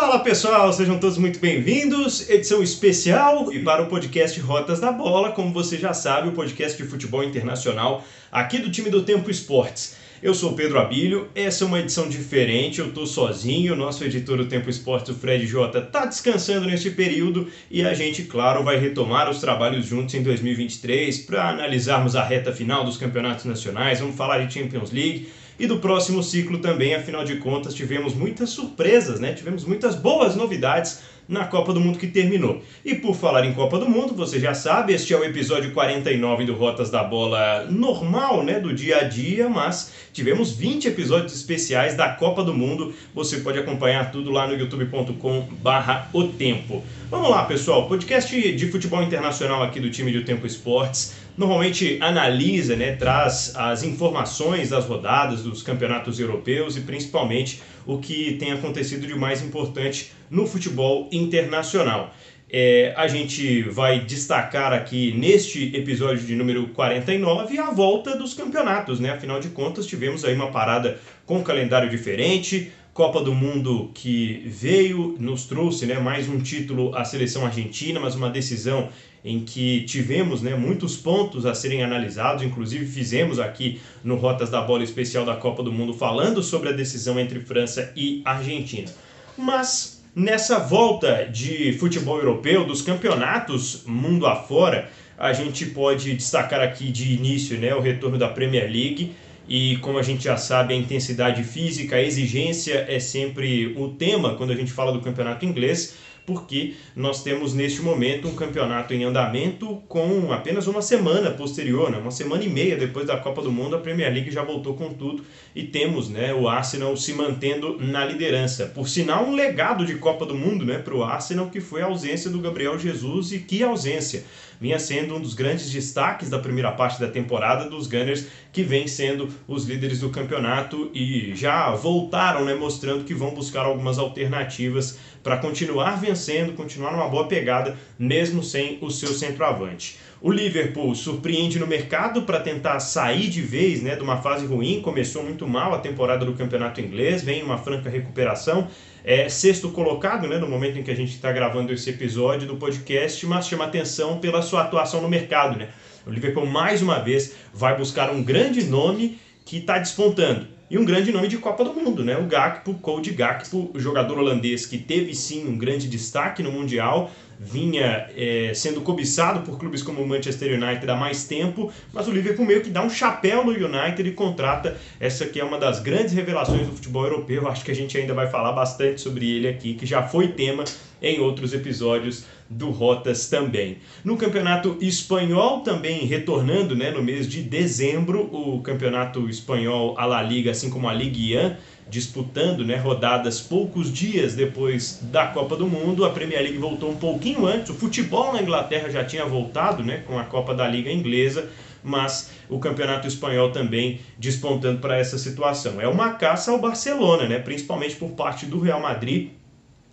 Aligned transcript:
Fala 0.00 0.20
pessoal, 0.20 0.72
sejam 0.72 0.96
todos 0.96 1.18
muito 1.18 1.40
bem-vindos. 1.40 2.30
Edição 2.30 2.62
especial 2.62 3.52
e 3.52 3.64
para 3.64 3.82
o 3.82 3.86
podcast 3.86 4.38
Rotas 4.38 4.78
da 4.78 4.92
Bola, 4.92 5.32
como 5.32 5.52
você 5.52 5.76
já 5.76 5.92
sabe, 5.92 6.28
o 6.28 6.32
podcast 6.32 6.80
de 6.80 6.88
futebol 6.88 7.24
internacional 7.24 8.04
aqui 8.30 8.58
do 8.58 8.70
time 8.70 8.90
do 8.90 9.02
Tempo 9.02 9.28
Esportes. 9.28 9.96
Eu 10.22 10.34
sou 10.34 10.52
Pedro 10.52 10.78
Abílio, 10.78 11.28
essa 11.34 11.64
é 11.64 11.66
uma 11.66 11.80
edição 11.80 12.08
diferente, 12.08 12.78
eu 12.78 12.92
tô 12.92 13.06
sozinho, 13.06 13.74
nosso 13.74 14.04
editor 14.04 14.36
do 14.36 14.46
Tempo 14.46 14.70
Esportes, 14.70 15.10
o 15.10 15.18
Fred 15.18 15.44
Jota, 15.44 15.80
tá 15.80 16.06
descansando 16.06 16.66
neste 16.66 16.90
período 16.90 17.48
e 17.68 17.82
a 17.82 17.92
gente, 17.92 18.22
claro, 18.22 18.62
vai 18.62 18.78
retomar 18.78 19.28
os 19.28 19.40
trabalhos 19.40 19.84
juntos 19.84 20.14
em 20.14 20.22
2023 20.22 21.18
para 21.18 21.48
analisarmos 21.48 22.14
a 22.14 22.22
reta 22.22 22.52
final 22.52 22.84
dos 22.84 22.96
campeonatos 22.96 23.46
nacionais, 23.46 23.98
vamos 23.98 24.14
falar 24.14 24.44
de 24.44 24.54
Champions 24.54 24.92
League 24.92 25.28
e 25.58 25.66
do 25.66 25.78
próximo 25.78 26.22
ciclo 26.22 26.58
também, 26.58 26.94
afinal 26.94 27.24
de 27.24 27.36
contas, 27.36 27.74
tivemos 27.74 28.14
muitas 28.14 28.50
surpresas, 28.50 29.18
né? 29.18 29.32
Tivemos 29.32 29.64
muitas 29.64 29.94
boas 29.94 30.36
novidades 30.36 31.00
na 31.28 31.44
Copa 31.44 31.74
do 31.74 31.80
Mundo 31.80 31.98
que 31.98 32.06
terminou. 32.06 32.62
E 32.82 32.94
por 32.94 33.14
falar 33.14 33.44
em 33.44 33.52
Copa 33.52 33.78
do 33.78 33.88
Mundo, 33.88 34.14
você 34.14 34.40
já 34.40 34.54
sabe, 34.54 34.94
este 34.94 35.12
é 35.12 35.16
o 35.16 35.22
episódio 35.22 35.72
49 35.72 36.46
do 36.46 36.54
Rotas 36.54 36.88
da 36.90 37.04
Bola 37.04 37.66
normal, 37.68 38.42
né, 38.42 38.58
do 38.58 38.72
dia 38.72 39.00
a 39.00 39.04
dia, 39.04 39.48
mas 39.48 39.92
tivemos 40.12 40.52
20 40.52 40.88
episódios 40.88 41.34
especiais 41.34 41.94
da 41.94 42.08
Copa 42.08 42.42
do 42.42 42.54
Mundo. 42.54 42.94
Você 43.14 43.38
pode 43.38 43.58
acompanhar 43.58 44.10
tudo 44.10 44.30
lá 44.30 44.46
no 44.46 44.54
youtube.com/o 44.54 46.28
tempo. 46.28 46.82
Vamos 47.10 47.30
lá, 47.30 47.44
pessoal. 47.44 47.86
Podcast 47.88 48.52
de 48.52 48.70
futebol 48.70 49.02
internacional 49.02 49.62
aqui 49.62 49.80
do 49.80 49.90
time 49.90 50.10
do 50.12 50.24
Tempo 50.24 50.46
Esportes 50.46 51.27
normalmente 51.38 51.98
analisa, 52.00 52.74
né, 52.74 52.96
traz 52.96 53.54
as 53.54 53.84
informações 53.84 54.70
das 54.70 54.84
rodadas 54.84 55.44
dos 55.44 55.62
campeonatos 55.62 56.18
europeus 56.18 56.76
e 56.76 56.80
principalmente 56.80 57.62
o 57.86 57.98
que 57.98 58.34
tem 58.34 58.50
acontecido 58.50 59.06
de 59.06 59.14
mais 59.14 59.40
importante 59.40 60.10
no 60.28 60.46
futebol 60.48 61.08
internacional. 61.12 62.12
É, 62.50 62.92
a 62.96 63.06
gente 63.06 63.62
vai 63.62 64.00
destacar 64.00 64.72
aqui 64.72 65.12
neste 65.12 65.76
episódio 65.76 66.26
de 66.26 66.34
número 66.34 66.68
49 66.68 67.58
a 67.58 67.70
volta 67.70 68.16
dos 68.16 68.34
campeonatos, 68.34 68.98
né? 68.98 69.10
Afinal 69.10 69.38
de 69.38 69.50
contas, 69.50 69.86
tivemos 69.86 70.24
aí 70.24 70.34
uma 70.34 70.50
parada 70.50 70.98
com 71.26 71.38
um 71.38 71.42
calendário 71.42 71.90
diferente, 71.90 72.72
Copa 72.98 73.22
do 73.22 73.32
Mundo 73.32 73.92
que 73.94 74.42
veio, 74.44 75.14
nos 75.20 75.44
trouxe 75.44 75.86
né, 75.86 76.00
mais 76.00 76.28
um 76.28 76.40
título 76.40 76.96
à 76.96 77.04
seleção 77.04 77.46
argentina, 77.46 78.00
mas 78.00 78.16
uma 78.16 78.28
decisão 78.28 78.88
em 79.24 79.40
que 79.40 79.82
tivemos 79.82 80.42
né, 80.42 80.54
muitos 80.54 80.96
pontos 80.96 81.44
a 81.44 81.54
serem 81.54 81.82
analisados, 81.82 82.42
inclusive 82.42 82.86
fizemos 82.86 83.38
aqui 83.38 83.80
no 84.02 84.16
Rotas 84.16 84.50
da 84.50 84.60
Bola 84.60 84.84
Especial 84.84 85.24
da 85.24 85.36
Copa 85.36 85.62
do 85.62 85.72
Mundo 85.72 85.92
falando 85.92 86.42
sobre 86.42 86.68
a 86.68 86.72
decisão 86.72 87.18
entre 87.18 87.40
França 87.40 87.92
e 87.96 88.22
Argentina. 88.24 88.88
Mas 89.36 90.02
nessa 90.14 90.58
volta 90.58 91.24
de 91.24 91.72
futebol 91.74 92.18
europeu, 92.18 92.64
dos 92.64 92.82
campeonatos 92.82 93.84
mundo 93.86 94.26
afora, 94.26 94.90
a 95.18 95.32
gente 95.32 95.66
pode 95.66 96.14
destacar 96.14 96.60
aqui 96.60 96.90
de 96.92 97.12
início 97.12 97.58
né, 97.58 97.74
o 97.74 97.80
retorno 97.80 98.16
da 98.16 98.28
Premier 98.28 98.70
League. 98.70 99.12
E 99.48 99.78
como 99.78 99.98
a 99.98 100.02
gente 100.02 100.24
já 100.24 100.36
sabe, 100.36 100.74
a 100.74 100.76
intensidade 100.76 101.42
física, 101.42 101.96
a 101.96 102.02
exigência 102.02 102.84
é 102.86 103.00
sempre 103.00 103.74
o 103.78 103.88
tema 103.88 104.34
quando 104.34 104.52
a 104.52 104.54
gente 104.54 104.70
fala 104.70 104.92
do 104.92 105.00
campeonato 105.00 105.44
inglês 105.44 105.96
porque 106.28 106.74
nós 106.94 107.22
temos 107.22 107.54
neste 107.54 107.80
momento 107.80 108.28
um 108.28 108.34
campeonato 108.34 108.92
em 108.92 109.02
andamento 109.02 109.82
com 109.88 110.30
apenas 110.30 110.66
uma 110.66 110.82
semana 110.82 111.30
posterior, 111.30 111.90
né? 111.90 111.96
uma 111.96 112.10
semana 112.10 112.44
e 112.44 112.48
meia 112.50 112.76
depois 112.76 113.06
da 113.06 113.16
Copa 113.16 113.40
do 113.40 113.50
Mundo, 113.50 113.76
a 113.76 113.78
Premier 113.78 114.12
League 114.12 114.30
já 114.30 114.42
voltou 114.42 114.74
com 114.74 114.92
tudo 114.92 115.24
e 115.56 115.62
temos 115.62 116.10
né, 116.10 116.34
o 116.34 116.46
Arsenal 116.46 116.94
se 116.98 117.14
mantendo 117.14 117.78
na 117.80 118.04
liderança. 118.04 118.66
Por 118.66 118.90
sinal, 118.90 119.24
um 119.24 119.34
legado 119.34 119.86
de 119.86 119.94
Copa 119.94 120.26
do 120.26 120.34
Mundo 120.34 120.66
né, 120.66 120.76
para 120.76 120.94
o 120.94 121.02
Arsenal, 121.02 121.48
que 121.48 121.62
foi 121.62 121.80
a 121.80 121.86
ausência 121.86 122.30
do 122.30 122.40
Gabriel 122.40 122.78
Jesus 122.78 123.32
e 123.32 123.38
que 123.38 123.62
ausência! 123.62 124.24
Vinha 124.60 124.78
sendo 124.78 125.14
um 125.14 125.20
dos 125.20 125.34
grandes 125.34 125.70
destaques 125.70 126.28
da 126.28 126.38
primeira 126.38 126.72
parte 126.72 127.00
da 127.00 127.08
temporada 127.08 127.70
dos 127.70 127.86
Gunners, 127.86 128.26
que 128.52 128.62
vem 128.62 128.88
sendo 128.88 129.32
os 129.46 129.64
líderes 129.64 130.00
do 130.00 130.10
campeonato 130.10 130.90
e 130.92 131.34
já 131.36 131.72
voltaram 131.74 132.44
né, 132.44 132.54
mostrando 132.54 133.04
que 133.04 133.14
vão 133.14 133.32
buscar 133.32 133.66
algumas 133.66 133.98
alternativas 133.98 134.98
para 135.22 135.38
continuar 135.38 136.00
vencendo, 136.00 136.54
continuar 136.54 136.92
numa 136.92 137.08
boa 137.08 137.28
pegada, 137.28 137.76
mesmo 137.98 138.42
sem 138.42 138.78
o 138.80 138.90
seu 138.90 139.14
centroavante. 139.14 139.98
O 140.20 140.32
Liverpool 140.32 140.96
surpreende 140.96 141.60
no 141.60 141.66
mercado 141.66 142.22
para 142.22 142.40
tentar 142.40 142.80
sair 142.80 143.28
de 143.28 143.40
vez 143.40 143.80
né, 143.80 143.94
de 143.94 144.02
uma 144.02 144.16
fase 144.16 144.44
ruim, 144.44 144.80
começou 144.80 145.22
muito 145.22 145.46
mal 145.46 145.72
a 145.72 145.78
temporada 145.78 146.24
do 146.24 146.32
campeonato 146.32 146.80
inglês, 146.80 147.22
vem 147.22 147.40
uma 147.40 147.56
franca 147.56 147.88
recuperação. 147.88 148.66
É 149.04 149.28
sexto 149.28 149.70
colocado 149.70 150.26
né, 150.26 150.36
no 150.38 150.48
momento 150.48 150.76
em 150.76 150.82
que 150.82 150.90
a 150.90 150.96
gente 150.96 151.12
está 151.12 151.30
gravando 151.30 151.72
esse 151.72 151.88
episódio 151.90 152.48
do 152.48 152.56
podcast, 152.56 153.24
mas 153.26 153.46
chama 153.46 153.66
atenção 153.66 154.18
pela 154.18 154.42
sua 154.42 154.62
atuação 154.62 155.00
no 155.00 155.08
mercado. 155.08 155.56
Né? 155.56 155.68
O 156.04 156.10
Liverpool 156.10 156.46
mais 156.46 156.82
uma 156.82 156.98
vez 156.98 157.36
vai 157.54 157.76
buscar 157.76 158.10
um 158.10 158.20
grande 158.20 158.64
nome 158.64 159.20
que 159.44 159.58
está 159.58 159.78
despontando 159.78 160.48
e 160.70 160.76
um 160.76 160.84
grande 160.84 161.10
nome 161.10 161.28
de 161.28 161.38
Copa 161.38 161.64
do 161.64 161.72
Mundo, 161.72 162.04
né? 162.04 162.18
O 162.18 162.26
Gakpo, 162.26 162.74
Cody 162.74 163.12
Gakpo, 163.12 163.72
jogador 163.76 164.18
holandês 164.18 164.66
que 164.66 164.76
teve 164.76 165.14
sim 165.14 165.48
um 165.48 165.56
grande 165.56 165.88
destaque 165.88 166.42
no 166.42 166.52
Mundial, 166.52 167.10
vinha 167.38 168.08
é, 168.16 168.52
sendo 168.54 168.80
cobiçado 168.80 169.40
por 169.40 169.58
clubes 169.58 169.82
como 169.82 170.02
o 170.02 170.08
Manchester 170.08 170.60
United 170.60 170.90
há 170.90 170.96
mais 170.96 171.24
tempo, 171.24 171.72
mas 171.92 172.08
o 172.08 172.10
Liverpool 172.10 172.44
meio 172.44 172.60
que 172.60 172.70
dá 172.70 172.82
um 172.82 172.90
chapéu 172.90 173.44
no 173.44 173.52
United 173.52 174.08
e 174.08 174.12
contrata 174.12 174.76
essa 174.98 175.26
que 175.26 175.38
é 175.38 175.44
uma 175.44 175.58
das 175.58 175.80
grandes 175.80 176.12
revelações 176.12 176.66
do 176.66 176.72
futebol 176.72 177.04
europeu. 177.04 177.46
Acho 177.46 177.64
que 177.64 177.70
a 177.70 177.74
gente 177.74 177.96
ainda 177.96 178.14
vai 178.14 178.26
falar 178.28 178.52
bastante 178.52 179.00
sobre 179.00 179.30
ele 179.30 179.48
aqui, 179.48 179.74
que 179.74 179.86
já 179.86 180.02
foi 180.02 180.28
tema 180.28 180.64
em 181.00 181.20
outros 181.20 181.54
episódios 181.54 182.24
do 182.48 182.70
Rotas 182.70 183.28
também. 183.28 183.78
No 184.02 184.16
campeonato 184.16 184.78
espanhol, 184.80 185.60
também 185.60 186.06
retornando 186.06 186.74
né, 186.74 186.90
no 186.90 187.02
mês 187.02 187.28
de 187.28 187.42
dezembro, 187.42 188.22
o 188.32 188.60
campeonato 188.62 189.28
espanhol, 189.28 189.94
a 189.98 190.06
La 190.06 190.22
Liga, 190.22 190.50
assim 190.50 190.70
como 190.70 190.88
a 190.88 190.94
Ligue 190.94 191.36
1, 191.36 191.56
disputando 191.90 192.64
né, 192.64 192.76
rodadas 192.76 193.40
poucos 193.40 193.92
dias 193.92 194.34
depois 194.34 195.00
da 195.02 195.26
Copa 195.26 195.56
do 195.56 195.66
Mundo. 195.66 196.04
A 196.04 196.10
Premier 196.10 196.42
League 196.42 196.58
voltou 196.58 196.90
um 196.90 196.96
pouquinho 196.96 197.46
antes, 197.46 197.70
o 197.70 197.74
futebol 197.74 198.32
na 198.32 198.42
Inglaterra 198.42 198.88
já 198.90 199.04
tinha 199.04 199.24
voltado 199.26 199.82
né, 199.82 200.02
com 200.06 200.18
a 200.18 200.24
Copa 200.24 200.54
da 200.54 200.66
Liga 200.66 200.90
Inglesa, 200.90 201.48
mas 201.82 202.30
o 202.48 202.58
campeonato 202.58 203.06
espanhol 203.06 203.50
também 203.50 204.00
despontando 204.18 204.80
para 204.80 204.98
essa 204.98 205.18
situação. 205.18 205.80
É 205.80 205.86
uma 205.86 206.14
caça 206.14 206.50
ao 206.50 206.58
Barcelona, 206.58 207.28
né, 207.28 207.38
principalmente 207.38 207.96
por 207.96 208.10
parte 208.10 208.46
do 208.46 208.58
Real 208.58 208.80
Madrid 208.80 209.30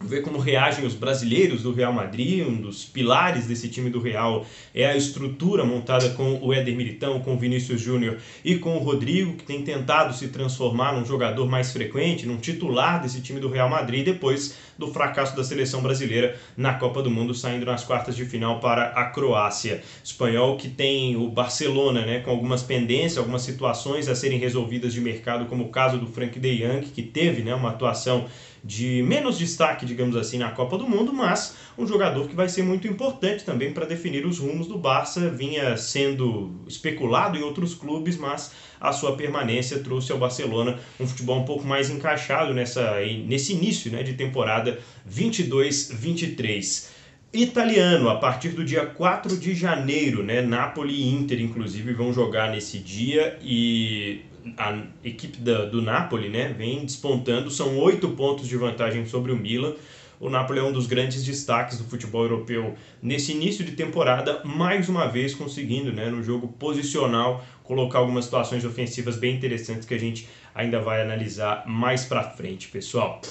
ver 0.01 0.21
como 0.21 0.37
reagem 0.37 0.85
os 0.85 0.93
brasileiros 0.93 1.63
do 1.63 1.73
Real 1.73 1.93
Madrid, 1.93 2.45
um 2.45 2.55
dos 2.55 2.85
pilares 2.85 3.47
desse 3.47 3.69
time 3.69 3.89
do 3.89 3.99
Real 3.99 4.45
é 4.73 4.85
a 4.85 4.95
estrutura 4.95 5.63
montada 5.63 6.09
com 6.09 6.39
o 6.41 6.53
Éder 6.53 6.75
Militão, 6.75 7.19
com 7.21 7.35
o 7.35 7.39
Vinícius 7.39 7.81
Júnior 7.81 8.17
e 8.43 8.57
com 8.57 8.75
o 8.75 8.79
Rodrigo, 8.79 9.33
que 9.33 9.43
tem 9.43 9.63
tentado 9.63 10.13
se 10.13 10.27
transformar 10.27 10.93
num 10.93 11.05
jogador 11.05 11.49
mais 11.49 11.71
frequente, 11.71 12.25
num 12.25 12.37
titular 12.37 13.01
desse 13.01 13.21
time 13.21 13.39
do 13.39 13.49
Real 13.49 13.69
Madrid, 13.69 14.05
depois 14.05 14.57
do 14.77 14.87
fracasso 14.87 15.35
da 15.35 15.43
seleção 15.43 15.81
brasileira 15.81 16.37
na 16.57 16.73
Copa 16.73 17.01
do 17.01 17.09
Mundo, 17.09 17.33
saindo 17.33 17.65
nas 17.65 17.83
quartas 17.83 18.15
de 18.15 18.25
final 18.25 18.59
para 18.59 18.87
a 18.89 19.05
Croácia. 19.05 19.81
Espanhol 20.03 20.57
que 20.57 20.67
tem 20.67 21.15
o 21.15 21.29
Barcelona, 21.29 22.05
né, 22.05 22.19
com 22.19 22.29
algumas 22.29 22.61
pendências, 22.61 23.17
algumas 23.17 23.41
situações 23.41 24.09
a 24.09 24.15
serem 24.15 24.37
resolvidas 24.37 24.93
de 24.93 24.99
mercado, 24.99 25.45
como 25.45 25.63
o 25.63 25.69
caso 25.69 25.97
do 25.97 26.07
Frank 26.07 26.37
de 26.37 26.57
Jong, 26.57 26.85
que 26.87 27.01
teve 27.01 27.41
né, 27.41 27.55
uma 27.55 27.69
atuação 27.69 28.25
de 28.65 29.03
menos 29.03 29.37
destaque, 29.37 29.85
digamos 29.85 30.15
assim, 30.15 30.39
na 30.39 30.49
Copa 30.49 30.75
do 30.75 30.89
Mundo, 30.89 31.13
mas 31.13 31.55
um 31.77 31.85
jogador 31.85 32.27
que 32.27 32.35
vai 32.35 32.49
ser 32.49 32.63
muito 32.63 32.87
importante 32.87 33.45
também 33.45 33.71
para 33.71 33.85
definir 33.85 34.25
os 34.25 34.39
rumos 34.39 34.65
do 34.65 34.75
Barça. 34.75 35.29
Vinha 35.29 35.77
sendo 35.77 36.51
especulado 36.67 37.37
em 37.37 37.43
outros 37.43 37.75
clubes, 37.75 38.17
mas 38.17 38.53
a 38.81 38.91
sua 38.91 39.15
permanência 39.15 39.77
trouxe 39.79 40.11
ao 40.11 40.17
Barcelona 40.17 40.79
um 40.99 41.05
futebol 41.05 41.41
um 41.41 41.45
pouco 41.45 41.63
mais 41.63 41.91
encaixado 41.91 42.55
nessa, 42.55 42.95
nesse 43.27 43.53
início 43.53 43.91
né, 43.91 44.01
de 44.01 44.13
temporada 44.13 44.79
22-23 45.07 46.87
italiano 47.31 48.09
a 48.09 48.15
partir 48.15 48.49
do 48.49 48.65
dia 48.65 48.85
4 48.85 49.37
de 49.37 49.53
janeiro, 49.53 50.23
né? 50.23 50.41
Napoli 50.41 50.93
e 50.93 51.13
Inter, 51.13 51.39
inclusive, 51.39 51.93
vão 51.93 52.11
jogar 52.11 52.49
nesse 52.49 52.79
dia 52.79 53.37
e 53.43 54.21
a 54.57 54.77
equipe 55.03 55.37
da, 55.39 55.65
do 55.65 55.81
Napoli 55.81 56.29
né, 56.29 56.53
vem 56.55 56.85
despontando, 56.85 57.49
são 57.49 57.77
oito 57.79 58.09
pontos 58.09 58.47
de 58.47 58.55
vantagem 58.57 59.05
sobre 59.05 59.31
o 59.31 59.35
Milan. 59.35 59.73
O 60.19 60.29
Napoli 60.29 60.59
é 60.59 60.63
um 60.63 60.71
dos 60.71 60.87
grandes 60.87 61.23
destaques 61.25 61.77
do 61.77 61.83
futebol 61.83 62.23
europeu 62.23 62.75
nesse 63.01 63.33
início 63.33 63.65
de 63.65 63.73
temporada, 63.73 64.41
mais 64.45 64.87
uma 64.87 65.07
vez 65.07 65.33
conseguindo, 65.33 65.91
né, 65.91 66.09
no 66.09 66.23
jogo 66.23 66.47
posicional, 66.47 67.43
colocar 67.63 67.99
algumas 67.99 68.25
situações 68.25 68.63
ofensivas 68.63 69.17
bem 69.17 69.35
interessantes 69.35 69.85
que 69.85 69.93
a 69.93 69.99
gente 69.99 70.27
ainda 70.53 70.79
vai 70.79 71.01
analisar 71.01 71.63
mais 71.67 72.05
para 72.05 72.23
frente, 72.23 72.69
pessoal. 72.69 73.21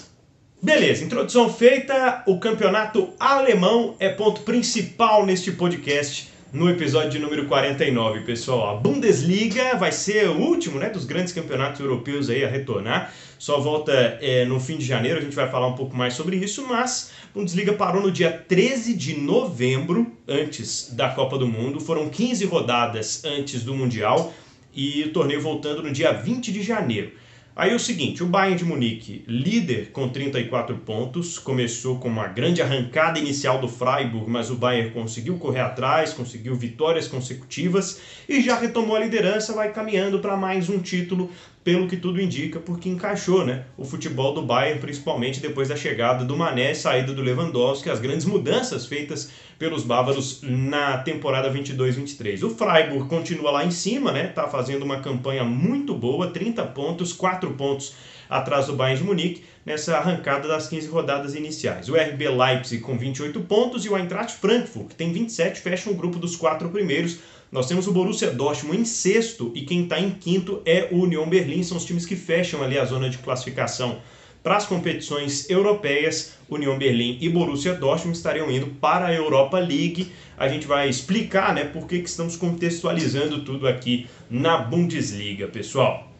Beleza, 0.62 1.04
introdução 1.04 1.52
feita. 1.52 2.22
O 2.26 2.38
campeonato 2.38 3.12
alemão 3.18 3.96
é 3.98 4.08
ponto 4.08 4.42
principal 4.42 5.24
neste 5.24 5.52
podcast 5.52 6.33
no 6.54 6.70
episódio 6.70 7.10
de 7.10 7.18
número 7.18 7.46
49, 7.46 8.20
pessoal. 8.20 8.76
A 8.76 8.80
Bundesliga 8.80 9.74
vai 9.74 9.90
ser 9.90 10.28
o 10.28 10.38
último 10.38 10.78
né, 10.78 10.88
dos 10.88 11.04
grandes 11.04 11.32
campeonatos 11.32 11.80
europeus 11.80 12.30
aí 12.30 12.44
a 12.44 12.48
retornar. 12.48 13.12
Só 13.40 13.58
volta 13.58 13.92
é, 14.22 14.44
no 14.44 14.60
fim 14.60 14.76
de 14.78 14.84
janeiro, 14.84 15.18
a 15.18 15.20
gente 15.20 15.34
vai 15.34 15.50
falar 15.50 15.66
um 15.66 15.72
pouco 15.72 15.96
mais 15.96 16.14
sobre 16.14 16.36
isso, 16.36 16.64
mas 16.68 17.10
a 17.24 17.36
Bundesliga 17.36 17.72
parou 17.72 18.00
no 18.00 18.12
dia 18.12 18.30
13 18.30 18.94
de 18.94 19.18
novembro, 19.18 20.06
antes 20.28 20.94
da 20.94 21.08
Copa 21.08 21.36
do 21.36 21.48
Mundo. 21.48 21.80
Foram 21.80 22.08
15 22.08 22.44
rodadas 22.44 23.24
antes 23.24 23.64
do 23.64 23.74
Mundial 23.74 24.32
e 24.72 25.02
o 25.02 25.12
torneio 25.12 25.40
voltando 25.40 25.82
no 25.82 25.90
dia 25.90 26.12
20 26.12 26.52
de 26.52 26.62
janeiro. 26.62 27.10
Aí 27.56 27.70
é 27.70 27.74
o 27.74 27.78
seguinte, 27.78 28.20
o 28.20 28.26
Bayern 28.26 28.58
de 28.58 28.64
Munique, 28.64 29.22
líder 29.28 29.92
com 29.92 30.08
34 30.08 30.76
pontos, 30.78 31.38
começou 31.38 32.00
com 32.00 32.08
uma 32.08 32.26
grande 32.26 32.60
arrancada 32.60 33.16
inicial 33.16 33.60
do 33.60 33.68
Freiburg, 33.68 34.28
mas 34.28 34.50
o 34.50 34.56
Bayern 34.56 34.90
conseguiu 34.90 35.38
correr 35.38 35.60
atrás, 35.60 36.12
conseguiu 36.12 36.56
vitórias 36.56 37.06
consecutivas 37.06 38.00
e 38.28 38.42
já 38.42 38.58
retomou 38.58 38.96
a 38.96 39.00
liderança, 39.00 39.52
vai 39.52 39.72
caminhando 39.72 40.18
para 40.18 40.36
mais 40.36 40.68
um 40.68 40.80
título 40.80 41.30
pelo 41.64 41.88
que 41.88 41.96
tudo 41.96 42.20
indica, 42.20 42.60
porque 42.60 42.90
encaixou 42.90 43.44
né, 43.44 43.64
o 43.78 43.84
futebol 43.86 44.34
do 44.34 44.42
Bayern, 44.42 44.78
principalmente 44.78 45.40
depois 45.40 45.70
da 45.70 45.76
chegada 45.76 46.22
do 46.22 46.36
Mané 46.36 46.74
saída 46.74 47.14
do 47.14 47.22
Lewandowski, 47.22 47.88
as 47.88 47.98
grandes 47.98 48.26
mudanças 48.26 48.84
feitas 48.84 49.30
pelos 49.58 49.82
bávaros 49.82 50.40
na 50.42 50.98
temporada 50.98 51.50
22-23. 51.50 52.42
O 52.42 52.50
Freiburg 52.50 53.08
continua 53.08 53.50
lá 53.50 53.64
em 53.64 53.70
cima, 53.70 54.12
né, 54.12 54.26
tá 54.28 54.46
fazendo 54.46 54.82
uma 54.82 55.00
campanha 55.00 55.42
muito 55.42 55.94
boa, 55.94 56.26
30 56.26 56.62
pontos, 56.66 57.14
4 57.14 57.50
pontos 57.54 57.94
atrás 58.28 58.66
do 58.66 58.74
Bayern 58.74 59.00
de 59.00 59.06
Munique, 59.06 59.44
nessa 59.64 59.96
arrancada 59.96 60.46
das 60.46 60.68
15 60.68 60.88
rodadas 60.88 61.34
iniciais. 61.34 61.88
O 61.88 61.96
RB 61.96 62.28
Leipzig 62.28 62.82
com 62.82 62.98
28 62.98 63.40
pontos 63.40 63.86
e 63.86 63.88
o 63.88 63.96
Eintracht 63.96 64.38
Frankfurt, 64.38 64.88
que 64.88 64.94
tem 64.94 65.12
27, 65.12 65.60
fecha 65.60 65.88
um 65.88 65.94
grupo 65.94 66.18
dos 66.18 66.36
quatro 66.36 66.68
primeiros, 66.68 67.18
nós 67.54 67.68
temos 67.68 67.86
o 67.86 67.92
Borussia 67.92 68.32
Dortmund 68.32 68.80
em 68.80 68.84
sexto 68.84 69.52
e 69.54 69.60
quem 69.60 69.84
está 69.84 70.00
em 70.00 70.10
quinto 70.10 70.60
é 70.66 70.88
o 70.90 71.02
Union 71.02 71.28
Berlim. 71.28 71.62
São 71.62 71.76
os 71.76 71.84
times 71.84 72.04
que 72.04 72.16
fecham 72.16 72.64
ali 72.64 72.76
a 72.76 72.84
zona 72.84 73.08
de 73.08 73.18
classificação 73.18 74.00
para 74.42 74.56
as 74.56 74.66
competições 74.66 75.48
europeias. 75.48 76.32
Union 76.50 76.76
Berlim 76.76 77.16
e 77.20 77.28
Borussia 77.28 77.72
Dortmund 77.74 78.16
estariam 78.16 78.50
indo 78.50 78.66
para 78.66 79.06
a 79.06 79.14
Europa 79.14 79.60
League. 79.60 80.10
A 80.36 80.48
gente 80.48 80.66
vai 80.66 80.88
explicar 80.88 81.54
né, 81.54 81.62
por 81.62 81.86
que, 81.86 82.00
que 82.00 82.08
estamos 82.08 82.34
contextualizando 82.34 83.44
tudo 83.44 83.68
aqui 83.68 84.08
na 84.28 84.58
Bundesliga, 84.58 85.46
pessoal. 85.46 86.10